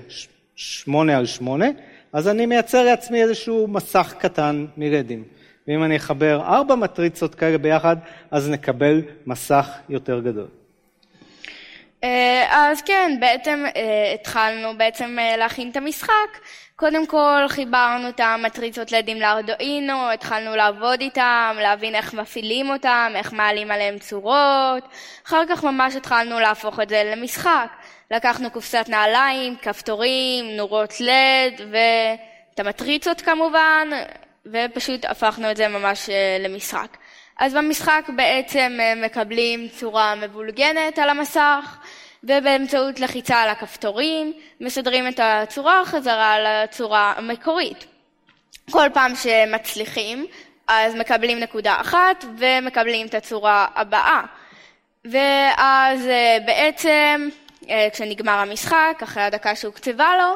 שמונה 0.56 1.18
על 1.18 1.26
שמונה, 1.26 1.66
אז 2.14 2.28
אני 2.28 2.46
מייצר 2.46 2.84
לעצמי 2.84 3.24
איזשהו 3.24 3.68
מסך 3.68 4.14
קטן 4.20 4.66
מרדים. 4.78 5.24
ואם 5.68 5.84
אני 5.84 5.98
אחבר 5.98 6.42
ארבע 6.42 6.76
מטריצות 6.76 7.36
כאלה 7.36 7.58
ביחד, 7.58 7.98
אז 8.32 8.50
נקבל 8.50 9.02
מסך 9.26 9.70
יותר 9.90 10.20
גדול. 10.20 10.48
אה, 12.04 12.48
אז 12.50 12.82
כן, 12.82 13.18
בעצם 13.20 13.64
אה, 13.76 14.12
התחלנו 14.14 14.78
בעצם 14.78 15.18
אה, 15.20 15.38
להכין 15.38 15.70
את 15.70 15.78
המשחק. 15.78 16.40
קודם 16.76 17.08
כל 17.08 17.46
חיברנו 17.48 18.10
את 18.10 18.20
המטריצות 18.20 18.92
לדים 18.92 19.22
לארדואינו, 19.22 20.12
התחלנו 20.12 20.56
לעבוד 20.56 21.02
איתם, 21.02 21.56
להבין 21.62 21.96
איך 21.96 22.14
מפעילים 22.14 22.70
אותם, 22.70 23.14
איך 23.16 23.34
מעלים 23.34 23.72
עליהם 23.72 24.00
צורות. 24.00 24.84
אחר 25.28 25.44
כך 25.50 25.64
ממש 25.64 25.96
התחלנו 25.96 26.40
להפוך 26.40 26.80
את 26.80 26.90
זה 26.90 27.12
למשחק. 27.16 27.68
לקחנו 28.12 28.52
קופסת 28.52 28.86
נעליים, 28.90 29.56
כפתורים, 29.62 30.58
נורות 30.58 30.94
לד 31.00 31.62
ואת 31.72 32.60
המטריצות 32.60 33.22
כמובן, 33.22 33.90
ופשוט 34.46 35.06
הפכנו 35.06 35.52
את 35.52 35.58
זה 35.58 35.68
ממש 35.68 36.10
למשחק. 36.40 36.98
אז 37.38 37.54
במשחק 37.54 38.10
בעצם 38.16 38.80
מקבלים 39.06 39.68
צורה 39.68 40.16
מבולגנת 40.16 41.00
על 41.00 41.10
המסך, 41.10 41.78
ובאמצעות 42.26 43.00
לחיצה 43.00 43.36
על 43.36 43.50
הכפתורים 43.50 44.34
מסדרים 44.62 45.08
את 45.08 45.20
הצורה 45.24 45.82
חזרה 45.86 46.36
לצורה 46.40 47.14
המקורית. 47.18 47.86
כל 48.72 48.88
פעם 48.94 49.14
שמצליחים 49.16 50.26
אז 50.68 50.96
מקבלים 50.96 51.40
נקודה 51.40 51.78
אחת 51.82 52.26
ומקבלים 52.38 53.08
את 53.08 53.14
הצורה 53.14 53.68
הבאה. 53.76 54.22
ואז 55.06 56.08
אה, 56.08 56.38
בעצם 56.46 57.30
אה, 57.70 57.88
כשנגמר 57.94 58.32
המשחק, 58.32 59.00
אחרי 59.04 59.24
הדקה 59.24 59.56
שהוקצבה 59.56 60.12
לו, 60.18 60.36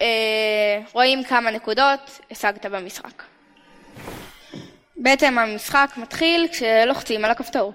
אה, 0.00 0.80
רואים 0.92 1.24
כמה 1.24 1.50
נקודות 1.50 2.20
השגת 2.30 2.66
במשחק. 2.66 3.22
בעצם 4.96 5.38
המשחק 5.38 5.90
מתחיל 5.96 6.48
כשלוחצים 6.50 7.24
על 7.24 7.30
הכפתור. 7.30 7.72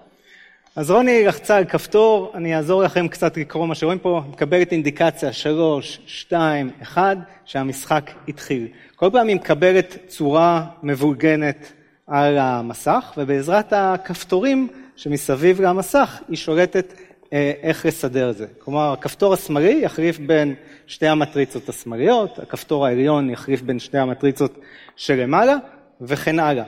אז 0.79 0.91
רוני 0.91 1.25
לחצה 1.25 1.57
על 1.57 1.65
כפתור, 1.65 2.31
אני 2.35 2.55
אעזור 2.55 2.83
לכם 2.83 3.07
קצת 3.07 3.37
לקרוא 3.37 3.67
מה 3.67 3.75
שרואים 3.75 3.99
פה, 3.99 4.21
מקבלת 4.29 4.71
אינדיקציה 4.71 5.33
3, 5.33 5.99
2, 6.05 6.71
1, 6.81 7.17
שהמשחק 7.45 8.11
התחיל. 8.27 8.67
כל 8.95 9.09
פעם 9.11 9.27
היא 9.27 9.35
מקבלת 9.35 9.97
צורה 10.07 10.65
מבולגנת 10.83 11.71
על 12.07 12.37
המסך, 12.37 13.13
ובעזרת 13.17 13.73
הכפתורים 13.73 14.67
שמסביב 14.95 15.61
למסך 15.61 16.21
היא 16.29 16.37
שולטת 16.37 16.93
אה, 17.33 17.51
איך 17.61 17.85
לסדר 17.85 18.29
את 18.29 18.37
זה. 18.37 18.47
כלומר, 18.59 18.93
הכפתור 18.93 19.33
השמאלי 19.33 19.81
יחליף 19.83 20.19
בין 20.19 20.55
שתי 20.87 21.07
המטריצות 21.07 21.69
השמאליות, 21.69 22.39
הכפתור 22.39 22.85
העליון 22.85 23.29
יחליף 23.29 23.61
בין 23.61 23.79
שתי 23.79 23.97
המטריצות 23.97 24.59
שלמעלה, 24.95 25.55
וכן 26.01 26.39
הלאה. 26.39 26.65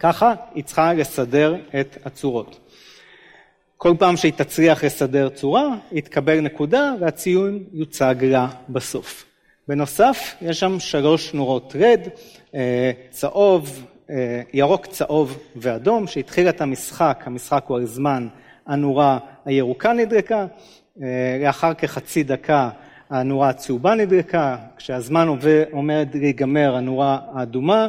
ככה 0.00 0.34
היא 0.54 0.64
צריכה 0.64 0.92
לסדר 0.92 1.56
את 1.80 1.96
הצורות. 2.04 2.71
כל 3.82 3.94
פעם 3.98 4.16
שהיא 4.16 4.32
תצליח 4.32 4.84
לסדר 4.84 5.28
צורה, 5.28 5.76
היא 5.90 6.02
תקבל 6.02 6.40
נקודה 6.40 6.94
והציון 7.00 7.64
יוצג 7.72 8.14
לה 8.22 8.48
בסוף. 8.68 9.24
בנוסף, 9.68 10.34
יש 10.42 10.60
שם 10.60 10.80
שלוש 10.80 11.34
נורות 11.34 11.76
רד, 11.78 12.00
אה, 12.54 12.92
צהוב, 13.10 13.86
אה, 14.10 14.42
ירוק, 14.52 14.86
צהוב 14.86 15.38
ואדום, 15.56 16.06
שהתחיל 16.06 16.48
את 16.48 16.60
המשחק, 16.60 17.22
המשחק 17.26 17.64
הוא 17.66 17.76
על 17.76 17.86
זמן, 17.86 18.28
הנורה 18.66 19.18
הירוקה 19.44 19.92
נדרקה, 19.92 20.46
אה, 21.02 21.06
לאחר 21.42 21.74
כחצי 21.74 22.22
דקה 22.22 22.70
הנורה 23.10 23.48
הצהובה 23.48 23.94
נדרקה, 23.94 24.56
כשהזמן 24.76 25.28
עומד 25.70 26.08
להיגמר 26.14 26.74
הנורה 26.76 27.18
האדומה 27.34 27.88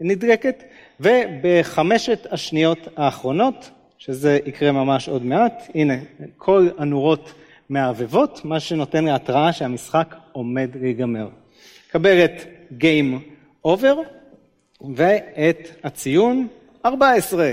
נדרקת, 0.00 0.62
ובחמשת 1.00 2.26
השניות 2.30 2.88
האחרונות, 2.96 3.70
שזה 4.04 4.38
יקרה 4.46 4.72
ממש 4.72 5.08
עוד 5.08 5.24
מעט, 5.24 5.62
הנה 5.74 5.94
כל 6.36 6.68
הנורות 6.78 7.32
מעבבות, 7.68 8.40
מה 8.44 8.60
שנותן 8.60 9.04
להתראה 9.04 9.52
שהמשחק 9.52 10.14
עומד 10.32 10.70
להיגמר. 10.80 11.28
קבל 11.90 12.24
את 12.24 12.42
Game 12.80 13.14
Over 13.66 13.96
ואת 14.94 15.68
הציון 15.84 16.48
14. 16.84 17.50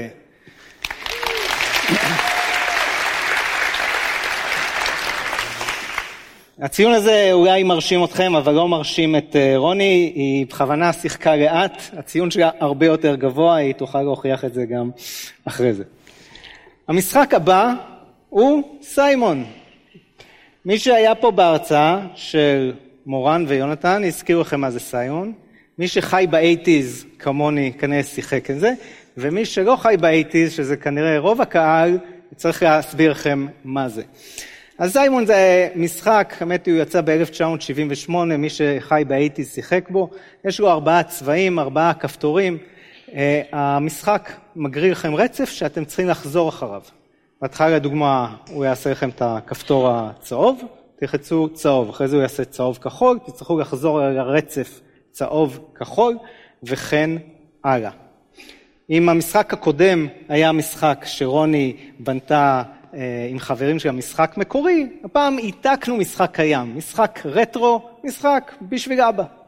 הציון 6.59 6.93
הזה 6.93 7.29
אולי 7.31 7.63
מרשים 7.63 8.03
אתכם, 8.03 8.35
אבל 8.35 8.53
לא 8.53 8.67
מרשים 8.67 9.15
את 9.15 9.35
אה, 9.35 9.53
רוני, 9.57 10.11
היא 10.15 10.45
בכוונה 10.45 10.93
שיחקה 10.93 11.35
לאט, 11.35 11.81
הציון 11.93 12.31
שלה 12.31 12.49
הרבה 12.59 12.85
יותר 12.85 13.15
גבוה, 13.15 13.55
היא 13.55 13.73
תוכל 13.73 14.01
להוכיח 14.01 14.45
את 14.45 14.53
זה 14.53 14.65
גם 14.65 14.89
אחרי 15.45 15.73
זה. 15.73 15.83
המשחק 16.89 17.33
הבא 17.33 17.73
הוא 18.29 18.79
סיימון. 18.81 19.45
מי 20.65 20.79
שהיה 20.79 21.15
פה 21.15 21.31
בהרצאה 21.31 21.99
של 22.15 22.73
מורן 23.05 23.45
ויונתן, 23.47 24.03
הזכירו 24.03 24.41
לכם 24.41 24.61
מה 24.61 24.71
זה 24.71 24.79
סיימון. 24.79 25.33
מי 25.79 25.87
שחי 25.87 26.25
ב 26.29 26.38
eighties 26.38 27.05
כמוני 27.19 27.71
כנראה 27.79 28.03
שיחק 28.03 28.51
את 28.51 28.59
זה, 28.59 28.73
ומי 29.17 29.45
שלא 29.45 29.75
חי 29.75 29.95
ב 29.99 30.05
eighties, 30.05 30.53
שזה 30.53 30.77
כנראה 30.77 31.19
רוב 31.19 31.41
הקהל, 31.41 31.97
צריך 32.35 32.63
להסביר 32.63 33.11
לכם 33.11 33.47
מה 33.63 33.89
זה. 33.89 34.03
אז 34.77 34.93
Simon 34.93 35.25
זה 35.25 35.69
משחק, 35.75 36.33
האמת 36.39 36.67
הוא 36.67 36.75
יצא 36.75 37.01
ב-1978, 37.01 38.11
מי 38.37 38.49
שחי 38.49 39.03
ב 39.07 39.12
eighties 39.12 39.53
שיחק 39.53 39.89
בו, 39.89 40.09
יש 40.45 40.59
לו 40.59 40.69
ארבעה 40.69 41.03
צבעים, 41.03 41.59
ארבעה 41.59 41.93
כפתורים, 41.93 42.57
המשחק 43.51 44.31
מגריל 44.55 44.91
לכם 44.91 45.15
רצף 45.15 45.49
שאתם 45.49 45.85
צריכים 45.85 46.07
לחזור 46.07 46.49
אחריו. 46.49 46.81
בהתחלה 47.41 47.69
לדוגמה 47.69 48.35
הוא 48.51 48.65
יעשה 48.65 48.91
לכם 48.91 49.09
את 49.09 49.21
הכפתור 49.21 49.89
הצהוב, 49.91 50.61
תלחצו 50.99 51.49
צהוב, 51.53 51.89
אחרי 51.89 52.07
זה 52.07 52.15
הוא 52.15 52.21
יעשה 52.21 52.45
צהוב 52.45 52.77
כחול, 52.81 53.19
תצטרכו 53.25 53.59
לחזור 53.59 54.01
על 54.01 54.17
הרצף 54.17 54.81
צהוב 55.11 55.59
כחול 55.75 56.17
וכן 56.63 57.09
הלאה. 57.63 57.91
אם 58.89 59.09
המשחק 59.09 59.53
הקודם 59.53 60.07
היה 60.29 60.51
משחק 60.51 61.03
שרוני 61.05 61.75
בנתה 61.99 62.63
אה, 62.93 63.27
עם 63.29 63.39
חברים 63.39 63.79
של 63.79 63.89
המשחק 63.89 64.33
מקורי, 64.37 64.89
הפעם 65.03 65.37
העתקנו 65.37 65.97
משחק 65.97 66.29
קיים, 66.33 66.77
משחק 66.77 67.19
רטרו, 67.25 67.89
משחק 68.03 68.53
בשביל 68.61 69.01
אבא. 69.01 69.38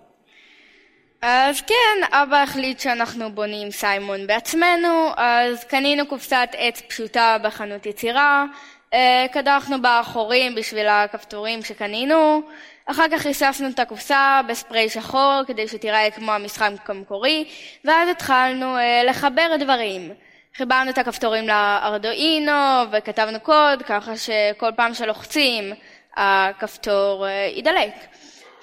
אז 1.22 1.62
כן, 1.62 2.04
אבא 2.12 2.38
החליט 2.44 2.80
שאנחנו 2.80 3.32
בונים 3.32 3.72
סיימון 3.72 4.28
בעצמנו, 4.28 5.12
אז 5.18 5.64
קנינו 5.64 6.08
קופסת 6.08 6.50
עץ 6.58 6.82
פשוטה 6.82 7.38
בחנות 7.44 7.86
יצירה, 7.86 8.46
אה, 8.94 9.26
קדחנו 9.32 9.82
בה 9.82 10.02
חורים 10.04 10.56
בשביל 10.56 10.88
הכפתורים 10.88 11.64
שקנינו, 11.64 12.42
אחר 12.86 13.06
כך 13.12 13.26
ריססנו 13.26 13.70
את 13.70 13.80
הקופסה 13.80 14.42
בספרי 14.48 14.90
שחור 14.90 15.42
כדי 15.48 15.68
שתיראה 15.68 16.12
כמו 16.12 16.32
המשחק 16.32 16.90
המקורי, 16.90 17.46
ואז 17.86 18.10
התחלנו 18.10 18.78
אה, 18.78 19.04
לחבר 19.04 19.56
דברים. 19.60 20.14
חיברנו 20.56 20.90
את 20.90 20.98
הכפתורים 20.98 21.48
לארדואינו 21.48 22.82
וכתבנו 22.92 23.40
קוד 23.40 23.84
ככה 23.88 24.18
שכל 24.18 24.72
פעם 24.76 24.94
שלוחצים 24.94 25.74
הכפתור 26.18 27.28
אה, 27.28 27.50
ידלק. 27.56 27.94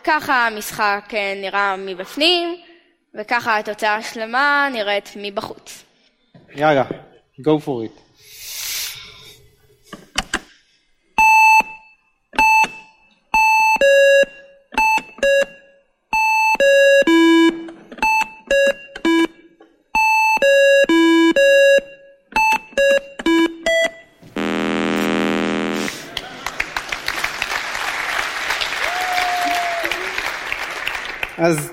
ככה 0.04 0.46
המשחק 0.46 1.04
אה, 1.14 1.34
נראה 1.36 1.76
מבפנים, 1.76 2.56
וככה 3.14 3.58
התוצאה 3.58 3.94
השלמה 3.94 4.68
נראית 4.72 5.12
מבחוץ. 5.16 5.84
יאללה, 6.54 6.84
go 7.40 7.58
for 7.64 7.86
it. 7.86 8.07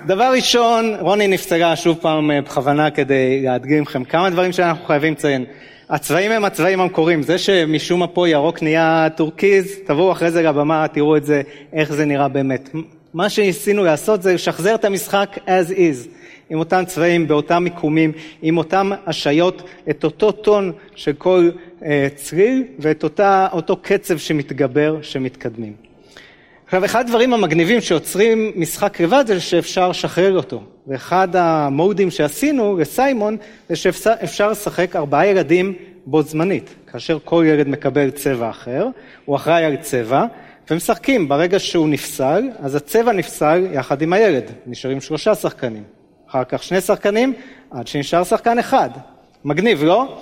דבר 0.06 0.32
ראשון, 0.36 0.96
רוני 1.00 1.28
נפסלה 1.28 1.76
שוב 1.76 1.98
פעם 2.02 2.32
אה, 2.32 2.42
בכוונה 2.42 2.92
כדי 2.92 3.42
להדגים 3.44 3.84
לכם 3.84 4.04
כמה 4.04 4.30
דברים 4.30 4.52
שאנחנו 4.52 4.86
חייבים 4.86 5.14
לציין. 5.14 5.46
הצבעים 5.90 6.32
הם 6.32 6.46
הצבעים 6.46 6.82
המקוריים, 6.82 7.24
זה 7.24 7.38
שמשום 7.38 8.00
מה 8.00 8.08
פה 8.08 8.30
ירוק 8.30 8.64
נהיה 8.64 9.08
טורקיז, 9.16 9.76
תבואו 9.86 10.12
אחרי 10.12 10.32
זה 10.32 10.42
לבמה, 10.42 10.88
תראו 10.88 11.18
את 11.18 11.26
זה, 11.26 11.42
איך 11.74 11.94
זה 11.94 12.06
נראה 12.06 12.28
באמת. 12.28 12.70
מה 13.14 13.30
שניסינו 13.30 13.84
לעשות 13.84 14.22
זה 14.22 14.34
לשחזר 14.34 14.76
את 14.76 14.86
המשחק 14.86 15.38
as 15.46 15.72
is, 15.72 16.08
עם 16.50 16.60
אותם 16.60 16.84
צבעים, 16.86 17.28
באותם 17.28 17.64
מיקומים, 17.64 18.12
עם 18.42 18.58
אותם 18.58 18.92
השעיות, 19.06 19.64
את 19.90 20.04
אותו 20.04 20.32
טון 20.32 20.72
של 20.96 21.14
כל 21.14 21.50
אה, 21.86 22.08
צליל 22.16 22.64
ואת 22.80 23.04
אותה, 23.04 23.48
אותו 23.52 23.78
קצב 23.82 24.18
שמתגבר, 24.18 24.98
שמתקדמים. 25.02 25.85
עכשיו, 26.66 26.86
אחד 26.86 27.00
הדברים 27.06 27.34
המגניבים 27.34 27.82
שיוצרים 27.82 28.52
משחק 28.56 29.00
לבד 29.02 29.24
זה 29.28 29.40
שאפשר 29.40 29.90
לשחרר 29.90 30.38
אותו. 30.38 30.62
ואחד 30.88 31.36
המודים 31.36 32.12
שעשינו 32.12 32.78
לסיימון 32.78 33.38
זה 33.70 33.76
שאפשר 33.76 34.50
לשחק 34.52 34.96
ארבעה 34.96 35.28
ילדים 35.28 35.74
בו 36.06 36.22
זמנית. 36.22 36.76
כאשר 36.92 37.18
כל 37.24 37.46
ילד 37.48 37.68
מקבל 37.68 38.12
צבע 38.12 38.50
אחר, 38.50 38.88
הוא 39.26 39.36
אחראי 39.36 39.66
על 39.66 39.76
צבע, 39.76 40.26
ומשחקים. 40.72 41.28
ברגע 41.28 41.60
שהוא 41.60 41.90
נפסל, 41.90 42.44
אז 42.60 42.76
הצבע 42.76 43.14
נפסל 43.14 43.68
יחד 43.72 44.02
עם 44.02 44.14
הילד. 44.14 44.44
נשארים 44.68 45.02
שלושה 45.02 45.36
שחקנים. 45.36 45.84
אחר 46.30 46.44
כך 46.44 46.64
שני 46.64 46.82
שחקנים, 46.82 47.34
עד 47.72 47.88
שנשאר 47.88 48.24
שחקן 48.24 48.60
אחד. 48.60 48.90
מגניב, 49.44 49.84
לא? 49.84 50.18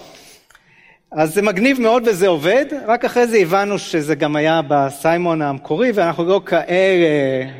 אז 1.15 1.33
זה 1.33 1.41
מגניב 1.41 1.81
מאוד 1.81 2.07
וזה 2.07 2.27
עובד, 2.27 2.65
רק 2.85 3.05
אחרי 3.05 3.27
זה 3.27 3.37
הבנו 3.37 3.79
שזה 3.79 4.15
גם 4.15 4.35
היה 4.35 4.61
בסיימון 4.67 5.41
המקורי 5.41 5.91
ואנחנו 5.91 6.25
לא 6.25 6.41
כאלה 6.45 7.05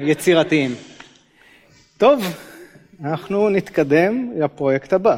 יצירתיים. 0.01 0.75
טוב, 1.97 2.23
אנחנו 3.03 3.49
נתקדם 3.49 4.31
לפרויקט 4.37 4.93
הבא. 4.93 5.17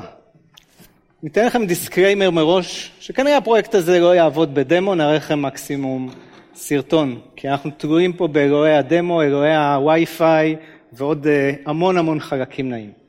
ניתן 1.23 1.45
לכם 1.45 1.65
disclaimer 1.65 2.31
מראש, 2.31 2.91
שכנראה 2.99 3.37
הפרויקט 3.37 3.75
הזה 3.75 3.99
לא 3.99 4.15
יעבוד 4.15 4.55
בדמו, 4.55 4.95
נראה 4.95 5.15
לכם 5.15 5.41
מקסימום 5.41 6.09
סרטון, 6.55 7.19
כי 7.35 7.49
אנחנו 7.49 7.71
תלויים 7.77 8.13
פה 8.13 8.27
באלוהי 8.27 8.77
הדמו, 8.77 9.21
אלוהי 9.21 9.55
הווי-פיי 9.55 10.55
ועוד 10.93 11.27
אה, 11.27 11.51
המון 11.65 11.97
המון 11.97 12.19
חלקים 12.19 12.69
נעים. 12.69 13.04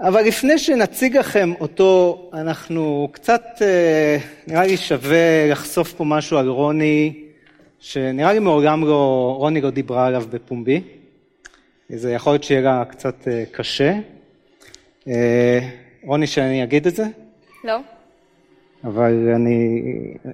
אבל 0.00 0.22
לפני 0.22 0.58
שנציג 0.58 1.16
לכם 1.16 1.52
אותו, 1.60 2.22
אנחנו 2.32 3.08
קצת, 3.12 3.42
אה, 3.62 4.16
נראה 4.46 4.66
לי 4.66 4.76
שווה 4.76 5.50
לחשוף 5.50 5.92
פה 5.92 6.04
משהו 6.04 6.38
על 6.38 6.48
רוני 6.48 7.24
שנראה 7.78 8.32
לי 8.32 8.38
מעולם 8.38 8.84
לא, 8.84 9.34
רוני 9.38 9.60
לא 9.60 9.70
דיברה 9.70 10.06
עליו 10.06 10.24
בפומבי. 10.30 10.82
זה 11.88 12.12
יכול 12.12 12.32
להיות 12.32 12.44
שיהיה 12.44 12.60
לה 12.60 12.84
קצת 12.84 13.28
אה, 13.28 13.44
קשה. 13.52 13.98
אה, 15.08 15.58
רוני, 16.02 16.26
שאני 16.26 16.64
אגיד 16.64 16.86
את 16.86 16.94
זה? 16.94 17.04
לא. 17.64 17.78
אבל 18.84 19.32
אני... 19.34 19.82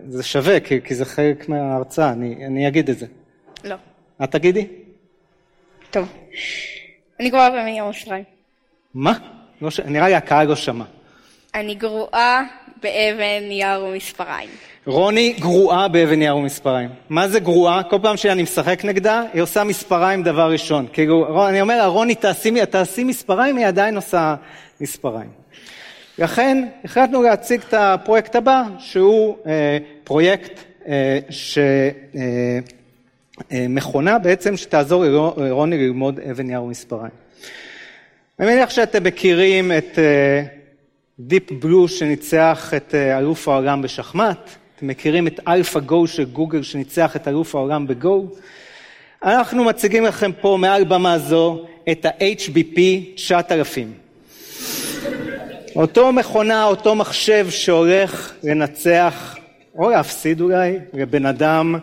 זה 0.09 0.23
שווה, 0.23 0.61
כי, 0.61 0.81
כי 0.81 0.95
זה 0.95 1.05
חלק 1.05 1.49
מההרצאה, 1.49 2.13
אני, 2.13 2.47
אני 2.47 2.69
אגיד 2.69 2.91
את 2.91 2.99
זה. 2.99 3.07
לא. 3.65 3.77
את 4.25 4.31
תגידי? 4.31 4.67
טוב. 5.91 6.09
אני 7.21 7.31
גרועה 7.31 7.65
בירושלים. 7.65 8.25
מה? 8.95 9.42
לא 9.63 9.71
ש... 9.71 9.81
נראה 9.81 10.09
לי 10.09 10.15
הקהל 10.15 10.47
לא 10.47 10.57
שמע. 10.57 10.85
אני 11.55 11.75
גרועה 11.75 12.43
באבן, 12.83 13.49
נייר 13.49 13.85
ומספריים. 13.85 14.49
רוני 14.87 15.33
גרועה 15.33 15.89
באבן 15.89 16.15
נייר 16.15 16.37
ומספריים. 16.37 16.91
מה 17.09 17.29
זה 17.29 17.41
גרועה? 17.41 17.83
כל 17.83 17.99
פעם 18.03 18.17
שאני 18.17 18.43
משחק 18.43 18.85
נגדה, 18.85 19.23
היא 19.33 19.43
עושה 19.43 19.65
מספריים 19.65 20.23
דבר 20.23 20.53
ראשון. 20.53 20.87
כאילו, 20.93 21.49
אני 21.49 21.61
אומר 21.61 21.77
לה, 21.77 21.87
רוני, 21.87 22.15
תעשי, 22.15 22.67
תעשי 22.67 23.05
מספריים, 23.05 23.57
היא 23.57 23.67
עדיין 23.67 23.97
עושה 23.97 24.35
מספריים. 24.81 25.31
לכן 26.19 26.69
החלטנו 26.85 27.23
להציג 27.23 27.61
את 27.69 27.75
הפרויקט 27.75 28.37
הבא, 28.37 28.63
שהוא 28.79 29.37
אה, 29.47 29.79
פרויקט 30.05 30.61
אה, 30.89 31.19
שמכונה 33.51 34.11
אה, 34.11 34.17
אה, 34.17 34.23
בעצם 34.23 34.57
שתעזור 34.57 35.05
לרוני 35.37 35.79
ללמוד 35.79 36.21
אבן 36.21 36.47
נייר 36.47 36.63
ומספריים. 36.63 37.22
אני 38.43 38.51
מניח 38.55 38.71
שאתם 38.71 39.05
מכירים 39.05 39.73
את 39.73 39.99
Deep 41.19 41.53
Blue 41.53 41.89
שניצח 41.89 42.73
את 42.77 42.95
אלוף 42.95 43.49
העולם 43.49 43.83
בשחמט, 43.83 44.51
אתם 44.77 44.87
מכירים 44.87 45.27
את 45.27 45.41
AlphaGo 45.49 46.07
של 46.07 46.25
גוגל 46.25 46.63
שניצח 46.63 47.17
את 47.17 47.29
אלוף 47.29 47.55
העולם 47.55 47.87
בגו. 47.87 48.27
אנחנו 49.25 49.65
מציגים 49.65 50.05
לכם 50.05 50.31
פה 50.41 50.57
מעל 50.61 50.85
במה 50.85 51.19
זו 51.19 51.67
את 51.93 52.05
ה-HBP 52.05 52.79
9000. 53.15 53.93
אותו 55.77 56.13
מכונה, 56.13 56.65
אותו 56.65 56.95
מחשב 56.95 57.47
שהולך 57.51 58.33
לנצח, 58.43 59.37
או 59.79 59.91
להפסיד 59.91 60.41
אולי, 60.41 60.79
לבן 60.93 61.27
אדם 61.27 61.75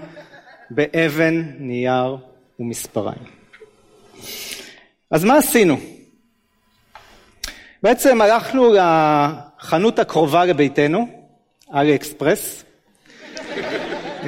באבן, 0.69 1.43
נייר 1.59 2.17
ומספריים. 2.59 3.23
אז 5.11 5.23
מה 5.23 5.37
עשינו? 5.37 5.98
בעצם 7.83 8.21
הלכנו 8.21 8.73
לחנות 8.73 9.99
הקרובה 9.99 10.45
לביתנו, 10.45 11.07
אלי 11.73 11.95
אקספרס, 11.95 12.63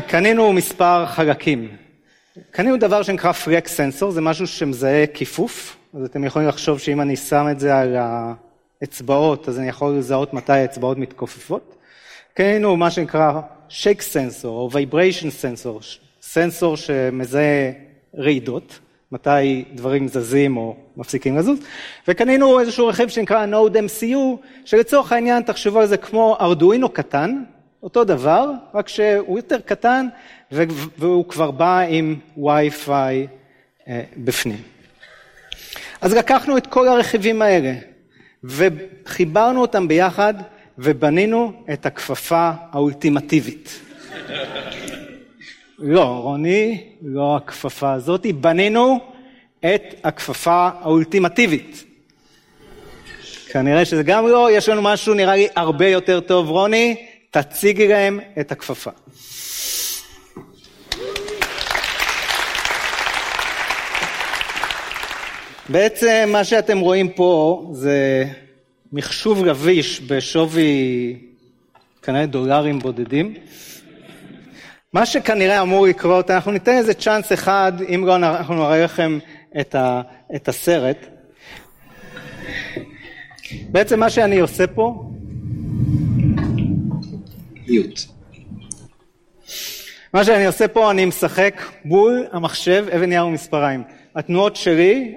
קנינו 0.07 0.53
מספר 0.53 1.05
חלקים. 1.05 1.69
קנינו 2.51 2.77
דבר 2.77 3.03
שנקרא 3.03 3.31
פרק 3.31 3.67
סנסור, 3.67 4.11
זה 4.11 4.21
משהו 4.21 4.47
שמזהה 4.47 5.07
כיפוף, 5.07 5.77
אז 5.93 6.03
אתם 6.05 6.23
יכולים 6.23 6.47
לחשוב 6.47 6.79
שאם 6.79 7.01
אני 7.01 7.15
שם 7.15 7.47
את 7.51 7.59
זה 7.59 7.77
על 7.77 7.97
האצבעות, 8.81 9.49
אז 9.49 9.59
אני 9.59 9.69
יכול 9.69 9.93
לזהות 9.97 10.33
מתי 10.33 10.53
האצבעות 10.53 10.97
מתכופפות. 10.97 11.75
קנינו 12.33 12.77
מה 12.77 12.91
שנקרא 12.91 13.41
shake 13.69 14.01
sensor 14.01 14.59
או 14.59 14.71
vibration 14.71 15.29
sensor, 15.29 15.79
סנסור 16.21 16.77
שמזהה 16.77 17.71
רעידות. 18.17 18.79
מתי 19.11 19.63
דברים 19.73 20.07
זזים 20.07 20.57
או 20.57 20.75
מפסיקים 20.97 21.37
לזוז, 21.37 21.59
וקנינו 22.07 22.59
איזשהו 22.59 22.87
רכיב 22.87 23.09
שנקרא 23.09 23.45
Node 23.45 23.75
MCU, 23.75 24.45
שלצורך 24.65 25.11
העניין 25.11 25.43
תחשבו 25.43 25.79
על 25.79 25.87
זה 25.87 25.97
כמו 25.97 26.37
Arduino 26.41 26.89
קטן, 26.89 27.43
אותו 27.83 28.03
דבר, 28.03 28.51
רק 28.73 28.87
שהוא 28.87 29.39
יותר 29.39 29.59
קטן 29.59 30.07
והוא 30.97 31.25
כבר 31.25 31.51
בא 31.51 31.79
עם 31.79 32.15
וי-פיי 32.37 33.27
אה, 33.87 34.01
בפנים. 34.17 34.61
אז 36.01 36.13
לקחנו 36.13 36.57
את 36.57 36.67
כל 36.67 36.87
הרכיבים 36.87 37.41
האלה 37.41 37.73
וחיברנו 38.43 39.61
אותם 39.61 39.87
ביחד 39.87 40.33
ובנינו 40.77 41.53
את 41.73 41.85
הכפפה 41.85 42.51
האולטימטיבית. 42.71 43.79
לא, 45.83 46.03
רוני, 46.03 46.83
לא 47.01 47.35
הכפפה 47.35 47.93
הזאת, 47.93 48.25
בנינו 48.35 48.99
את 49.59 49.81
הכפפה 50.03 50.69
האולטימטיבית. 50.79 51.83
כנראה 53.51 53.85
שזה 53.85 54.03
גם 54.03 54.27
לא, 54.27 54.51
יש 54.51 54.69
לנו 54.69 54.81
משהו 54.81 55.13
נראה 55.13 55.35
לי 55.35 55.47
הרבה 55.55 55.87
יותר 55.87 56.19
טוב. 56.19 56.49
רוני, 56.49 56.95
תציגי 57.31 57.87
להם 57.87 58.19
את 58.39 58.51
הכפפה. 58.51 58.91
בעצם 65.69 66.29
מה 66.31 66.43
שאתם 66.43 66.79
רואים 66.79 67.09
פה 67.09 67.67
זה 67.73 68.25
מחשוב 68.93 69.43
רביש 69.43 70.01
בשווי 70.01 71.15
כנראה 72.01 72.25
דולרים 72.25 72.79
בודדים. 72.79 73.33
מה 74.93 75.05
שכנראה 75.05 75.61
אמור 75.61 75.87
לקרות, 75.87 76.31
אנחנו 76.31 76.51
ניתן 76.51 76.71
איזה 76.71 76.93
צ'אנס 76.93 77.33
אחד, 77.33 77.71
אם 77.95 78.03
לא 78.07 78.15
אנחנו 78.15 78.55
נראה 78.55 78.83
לכם 78.83 79.19
את, 79.61 79.75
ה, 79.75 80.01
את 80.35 80.47
הסרט. 80.47 80.97
בעצם 83.69 83.99
מה 83.99 84.09
שאני 84.09 84.39
עושה 84.39 84.67
פה, 84.67 85.11
מיוט. 87.67 87.99
מה 90.13 90.23
שאני 90.23 90.45
עושה 90.45 90.67
פה, 90.67 90.91
אני 90.91 91.05
משחק 91.05 91.61
מול 91.85 92.25
המחשב 92.31 92.85
אבן 92.95 93.09
נייר 93.09 93.25
ומספריים. 93.25 93.83
התנועות 94.15 94.55
שלי, 94.55 95.15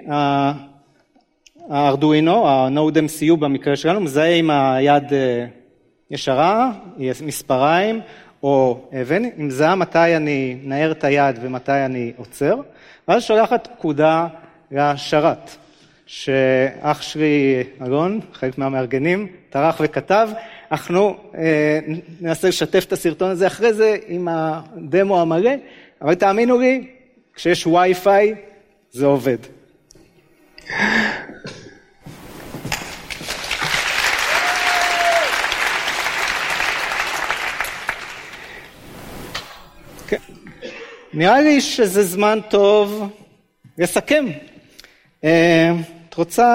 הארדואינו, 1.69 2.47
ה-Node 2.47 2.95
MCU 2.95 3.35
במקרה 3.39 3.75
שלנו, 3.75 3.99
מזהה 3.99 4.35
עם 4.35 4.49
היד 4.49 5.13
אה, 5.13 5.45
ישרה, 6.11 6.71
מספריים, 7.21 8.01
או 8.45 8.79
אבן, 9.01 9.23
אם 9.39 9.49
זהה 9.49 9.75
מתי 9.75 10.15
אני 10.15 10.57
נער 10.63 10.91
את 10.91 11.03
היד 11.03 11.39
ומתי 11.41 11.71
אני 11.71 12.11
עוצר, 12.17 12.55
ואז 13.07 13.23
שולחת 13.23 13.67
פקודה 13.77 14.27
לשרת, 14.71 15.51
שאח 16.05 17.01
שלי 17.01 17.63
אלון, 17.81 18.19
חלק 18.33 18.57
מהמארגנים, 18.57 19.27
טרח 19.49 19.81
וכתב, 19.83 20.29
אנחנו 20.71 21.17
אה, 21.37 21.79
ננסה 22.21 22.47
לשתף 22.47 22.85
את 22.87 22.93
הסרטון 22.93 23.29
הזה 23.29 23.47
אחרי 23.47 23.73
זה 23.73 23.97
עם 24.07 24.27
הדמו 24.31 25.21
המלא, 25.21 25.51
אבל 26.01 26.15
תאמינו 26.15 26.59
לי, 26.59 26.87
כשיש 27.33 27.67
וי-פיי 27.67 28.35
זה 28.91 29.05
עובד. 29.05 29.37
נראה 41.17 41.41
לי 41.41 41.61
שזה 41.61 42.03
זמן 42.03 42.39
טוב 42.49 43.09
לסכם. 43.77 44.25
אה, 45.23 45.71
את 46.09 46.13
רוצה 46.13 46.49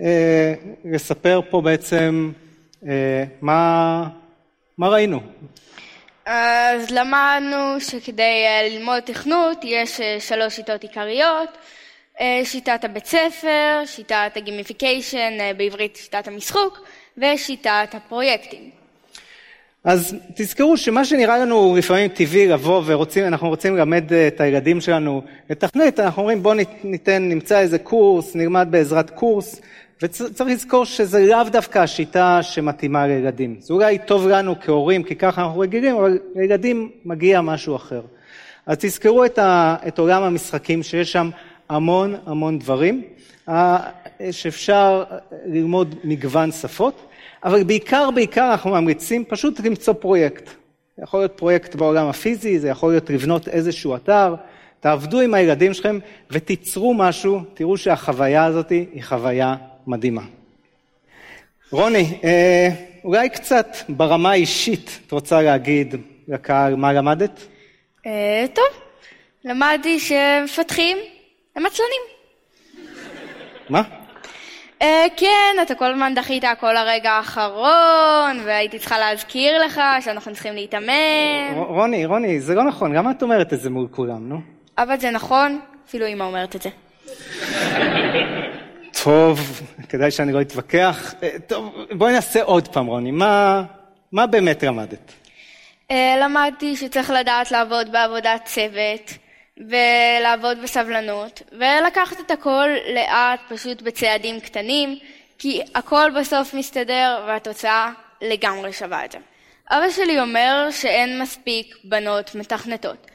אה, 0.00 0.54
לספר 0.84 1.40
פה 1.50 1.60
בעצם 1.60 2.32
אה, 2.88 3.24
מה, 3.40 4.08
מה 4.78 4.88
ראינו? 4.88 5.20
אז 6.26 6.90
למדנו 6.90 7.80
שכדי 7.80 8.44
ללמוד 8.70 9.00
תכנות 9.00 9.58
יש 9.62 10.00
שלוש 10.18 10.56
שיטות 10.56 10.82
עיקריות, 10.82 11.58
שיטת 12.44 12.84
הבית 12.84 13.06
ספר, 13.06 13.82
שיטת 13.86 14.32
הגימיפיקיישן, 14.36 15.32
בעברית 15.56 15.96
שיטת 15.96 16.28
המשחוק, 16.28 16.86
ושיטת 17.18 17.88
הפרויקטים. 17.92 18.83
אז 19.84 20.14
תזכרו 20.34 20.76
שמה 20.76 21.04
שנראה 21.04 21.38
לנו 21.38 21.74
לפעמים 21.78 22.08
טבעי 22.08 22.48
לבוא 22.48 22.82
ורוצים, 22.86 23.24
אנחנו 23.24 23.48
רוצים 23.48 23.76
ללמד 23.76 24.12
אה, 24.12 24.28
את 24.28 24.40
הילדים 24.40 24.80
שלנו 24.80 25.22
לתכנת, 25.50 26.00
אנחנו 26.00 26.22
אומרים 26.22 26.42
בואו 26.42 26.54
ניתן, 26.84 27.22
נמצא 27.28 27.58
איזה 27.58 27.78
קורס, 27.78 28.36
נלמד 28.36 28.68
בעזרת 28.70 29.10
קורס, 29.10 29.60
וצריך 30.02 30.50
לזכור 30.50 30.84
שזה 30.84 31.26
לאו 31.26 31.44
דווקא 31.52 31.78
השיטה 31.78 32.42
שמתאימה 32.42 33.06
לילדים. 33.06 33.56
זה 33.60 33.74
אולי 33.74 33.98
טוב 33.98 34.28
לנו 34.28 34.54
כהורים, 34.60 35.02
כי 35.02 35.14
ככה 35.16 35.42
אנחנו 35.42 35.60
רגילים, 35.60 35.96
אבל 35.96 36.18
לילדים 36.34 36.90
מגיע 37.04 37.40
משהו 37.40 37.76
אחר. 37.76 38.02
אז 38.66 38.76
תזכרו 38.80 39.24
את, 39.24 39.38
ה, 39.38 39.76
את 39.88 39.98
עולם 39.98 40.22
המשחקים, 40.22 40.82
שיש 40.82 41.12
שם 41.12 41.30
המון 41.68 42.14
המון 42.26 42.58
דברים, 42.58 43.02
אה, 43.48 43.78
שאפשר 44.30 45.04
ללמוד 45.46 45.94
מגוון 46.04 46.52
שפות. 46.52 47.13
אבל 47.44 47.62
בעיקר 47.62 48.10
בעיקר 48.10 48.50
אנחנו 48.50 48.70
ממליצים 48.70 49.24
פשוט 49.24 49.60
למצוא 49.60 49.94
פרויקט. 49.94 50.50
זה 50.96 51.02
יכול 51.02 51.20
להיות 51.20 51.32
פרויקט 51.36 51.74
בעולם 51.74 52.06
הפיזי, 52.06 52.58
זה 52.58 52.68
יכול 52.68 52.92
להיות 52.92 53.10
לבנות 53.10 53.48
איזשהו 53.48 53.96
אתר, 53.96 54.34
תעבדו 54.80 55.20
עם 55.20 55.34
הילדים 55.34 55.74
שלכם 55.74 55.98
ותיצרו 56.30 56.94
משהו, 56.94 57.40
תראו 57.54 57.76
שהחוויה 57.76 58.44
הזאת 58.44 58.70
היא 58.70 59.02
חוויה 59.02 59.54
מדהימה. 59.86 60.22
רוני, 61.70 62.18
אה, 62.24 62.68
אולי 63.04 63.30
קצת 63.30 63.76
ברמה 63.88 64.30
האישית 64.30 65.00
את 65.06 65.12
רוצה 65.12 65.42
להגיד 65.42 65.94
לקהל 66.28 66.76
מה 66.76 66.92
למדת? 66.92 67.46
אה, 68.06 68.44
טוב, 68.54 68.64
למדתי 69.44 70.00
שמפתחים 70.00 70.98
הם 71.56 71.66
עצלנים. 71.66 72.02
מה? 73.68 74.03
אה, 74.84 75.06
כן, 75.16 75.56
אתה 75.62 75.74
כל 75.74 75.84
הזמן 75.84 76.14
דחית 76.14 76.44
הכל 76.44 76.72
לרגע 76.72 77.12
האחרון, 77.12 78.40
והייתי 78.44 78.78
צריכה 78.78 78.98
להזכיר 78.98 79.64
לך 79.64 79.80
שאנחנו 80.00 80.32
צריכים 80.32 80.54
להתאמן. 80.54 81.54
רוני, 81.54 82.06
רוני, 82.06 82.40
זה 82.40 82.54
לא 82.54 82.64
נכון, 82.64 82.94
גם 82.94 83.10
את 83.10 83.22
אומרת 83.22 83.52
את 83.52 83.60
זה 83.60 83.70
מול 83.70 83.86
כולם, 83.90 84.28
נו. 84.28 84.40
אבל 84.78 85.00
זה 85.00 85.10
נכון, 85.10 85.60
אפילו 85.88 86.06
אמא 86.06 86.24
אומרת 86.24 86.56
את 86.56 86.62
זה. 86.62 86.68
טוב, 89.04 89.40
כדאי 89.88 90.10
שאני 90.10 90.32
לא 90.32 90.40
אתווכח. 90.40 91.14
אה, 91.22 91.28
טוב, 91.46 91.74
בואי 91.90 92.12
נעשה 92.12 92.42
עוד 92.42 92.68
פעם, 92.68 92.86
רוני. 92.86 93.10
מה, 93.10 93.62
מה 94.12 94.26
באמת 94.26 94.62
למדת? 94.62 95.12
אה, 95.90 96.16
למדתי 96.20 96.76
שצריך 96.76 97.10
לדעת 97.10 97.50
לעבוד 97.50 97.92
בעבודת 97.92 98.44
צוות, 98.44 99.18
ולעבוד 99.58 100.62
בסבלנות, 100.62 101.42
ולקחת 101.52 102.20
את 102.20 102.30
הכל 102.30 102.68
לאט, 102.94 103.40
פשוט 103.48 103.82
בצעדים 103.82 104.40
קטנים, 104.40 104.98
כי 105.38 105.62
הכל 105.74 106.10
בסוף 106.20 106.54
מסתדר 106.54 107.24
והתוצאה 107.26 107.90
לגמרי 108.22 108.72
שווה 108.72 109.04
את 109.04 109.12
זה. 109.12 109.18
אבא 109.70 109.90
שלי 109.90 110.20
אומר 110.20 110.68
שאין 110.70 111.22
מספיק 111.22 111.76
בנות 111.84 112.34
מתכנתות. 112.34 113.06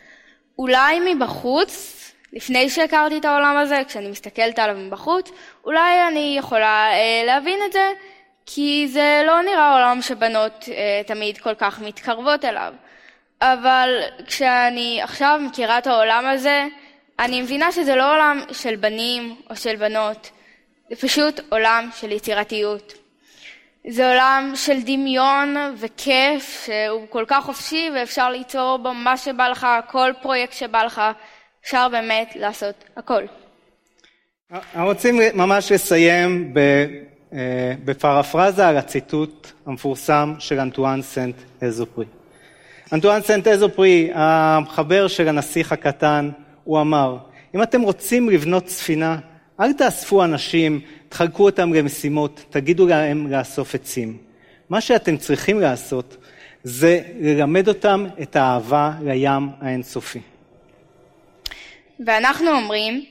אולי 0.59 1.13
מבחוץ, 1.13 1.95
לפני 2.33 2.69
שהכרתי 2.69 3.17
את 3.17 3.25
העולם 3.25 3.57
הזה, 3.57 3.81
כשאני 3.87 4.07
מסתכלת 4.07 4.59
עליו 4.59 4.75
מבחוץ, 4.77 5.31
אולי 5.65 6.07
אני 6.07 6.35
יכולה 6.39 6.91
אה, 6.91 7.23
להבין 7.25 7.59
את 7.67 7.73
זה, 7.73 7.91
כי 8.45 8.87
זה 8.87 9.23
לא 9.27 9.41
נראה 9.41 9.73
עולם 9.73 10.01
שבנות 10.01 10.65
אה, 10.71 11.01
תמיד 11.07 11.37
כל 11.37 11.55
כך 11.55 11.79
מתקרבות 11.81 12.45
אליו. 12.45 12.73
אבל 13.41 13.89
כשאני 14.25 14.99
עכשיו 15.03 15.39
מכירה 15.43 15.77
את 15.77 15.87
העולם 15.87 16.25
הזה, 16.25 16.65
אני 17.19 17.41
מבינה 17.41 17.71
שזה 17.71 17.95
לא 17.95 18.13
עולם 18.13 18.41
של 18.51 18.75
בנים 18.75 19.35
או 19.49 19.55
של 19.55 19.75
בנות, 19.75 20.31
זה 20.89 20.95
פשוט 20.95 21.39
עולם 21.49 21.89
של 21.99 22.11
יצירתיות. 22.11 22.93
זה 23.87 24.11
עולם 24.11 24.51
של 24.55 24.81
דמיון 24.81 25.55
וכיף 25.77 26.65
שהוא 26.65 27.07
כל 27.09 27.23
כך 27.27 27.43
חופשי 27.45 27.89
ואפשר 27.95 28.29
ליצור 28.29 28.79
בו 28.83 28.93
מה 28.93 29.17
שבא 29.17 29.47
לך, 29.47 29.67
כל 29.87 30.11
פרויקט 30.21 30.53
שבא 30.53 30.83
לך, 30.83 31.01
אפשר 31.63 31.89
באמת 31.89 32.35
לעשות 32.35 32.75
הכל. 32.97 33.23
אנחנו 34.51 34.85
רוצים 34.85 35.19
ממש 35.33 35.71
לסיים 35.71 36.53
אה, 37.33 37.73
בפרפרזה 37.85 38.67
על 38.67 38.77
הציטוט 38.77 39.51
המפורסם 39.65 40.33
של 40.39 40.59
אנטואן 40.59 41.01
סנט 41.01 41.35
אזופרי. 41.61 42.05
אנטואן 42.93 43.21
סנט 43.21 43.47
אזופרי, 43.47 44.09
המחבר 44.13 45.07
של 45.07 45.27
הנסיך 45.27 45.71
הקטן, 45.71 46.29
הוא 46.63 46.81
אמר, 46.81 47.17
אם 47.55 47.63
אתם 47.63 47.81
רוצים 47.81 48.29
לבנות 48.29 48.69
ספינה, 48.69 49.17
אל 49.59 49.73
תאספו 49.73 50.23
אנשים, 50.23 50.81
תחלקו 51.09 51.45
אותם 51.45 51.73
למשימות, 51.73 52.45
תגידו 52.49 52.87
להם 52.87 53.31
לאסוף 53.31 53.75
עצים. 53.75 54.17
מה 54.69 54.81
שאתם 54.81 55.17
צריכים 55.17 55.59
לעשות 55.59 56.17
זה 56.63 57.01
ללמד 57.19 57.67
אותם 57.67 58.05
את 58.21 58.35
האהבה 58.35 58.91
לים 59.03 59.49
האינסופי. 59.61 60.19
ואנחנו 62.05 62.51
אומרים, 62.51 63.05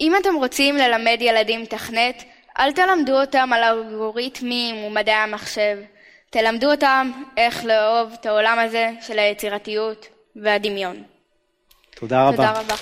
אם 0.00 0.12
אתם 0.20 0.34
רוצים 0.34 0.76
ללמד 0.76 1.16
ילדים 1.20 1.64
תכנת, 1.64 2.24
אל 2.58 2.72
תלמדו 2.72 3.20
אותם 3.20 3.50
על 3.52 3.62
אלגוריתמים 3.64 4.76
ומדעי 4.76 5.14
המחשב. 5.14 5.78
תלמדו 6.30 6.70
אותם 6.70 7.10
איך 7.36 7.64
לאהוב 7.64 8.12
את 8.20 8.26
העולם 8.26 8.58
הזה 8.58 8.90
של 9.00 9.18
היצירתיות 9.18 10.06
והדמיון. 10.36 11.02
תודה 11.94 12.28
רבה. 12.28 12.36
תודה 12.36 12.60
רבה. 12.60 12.74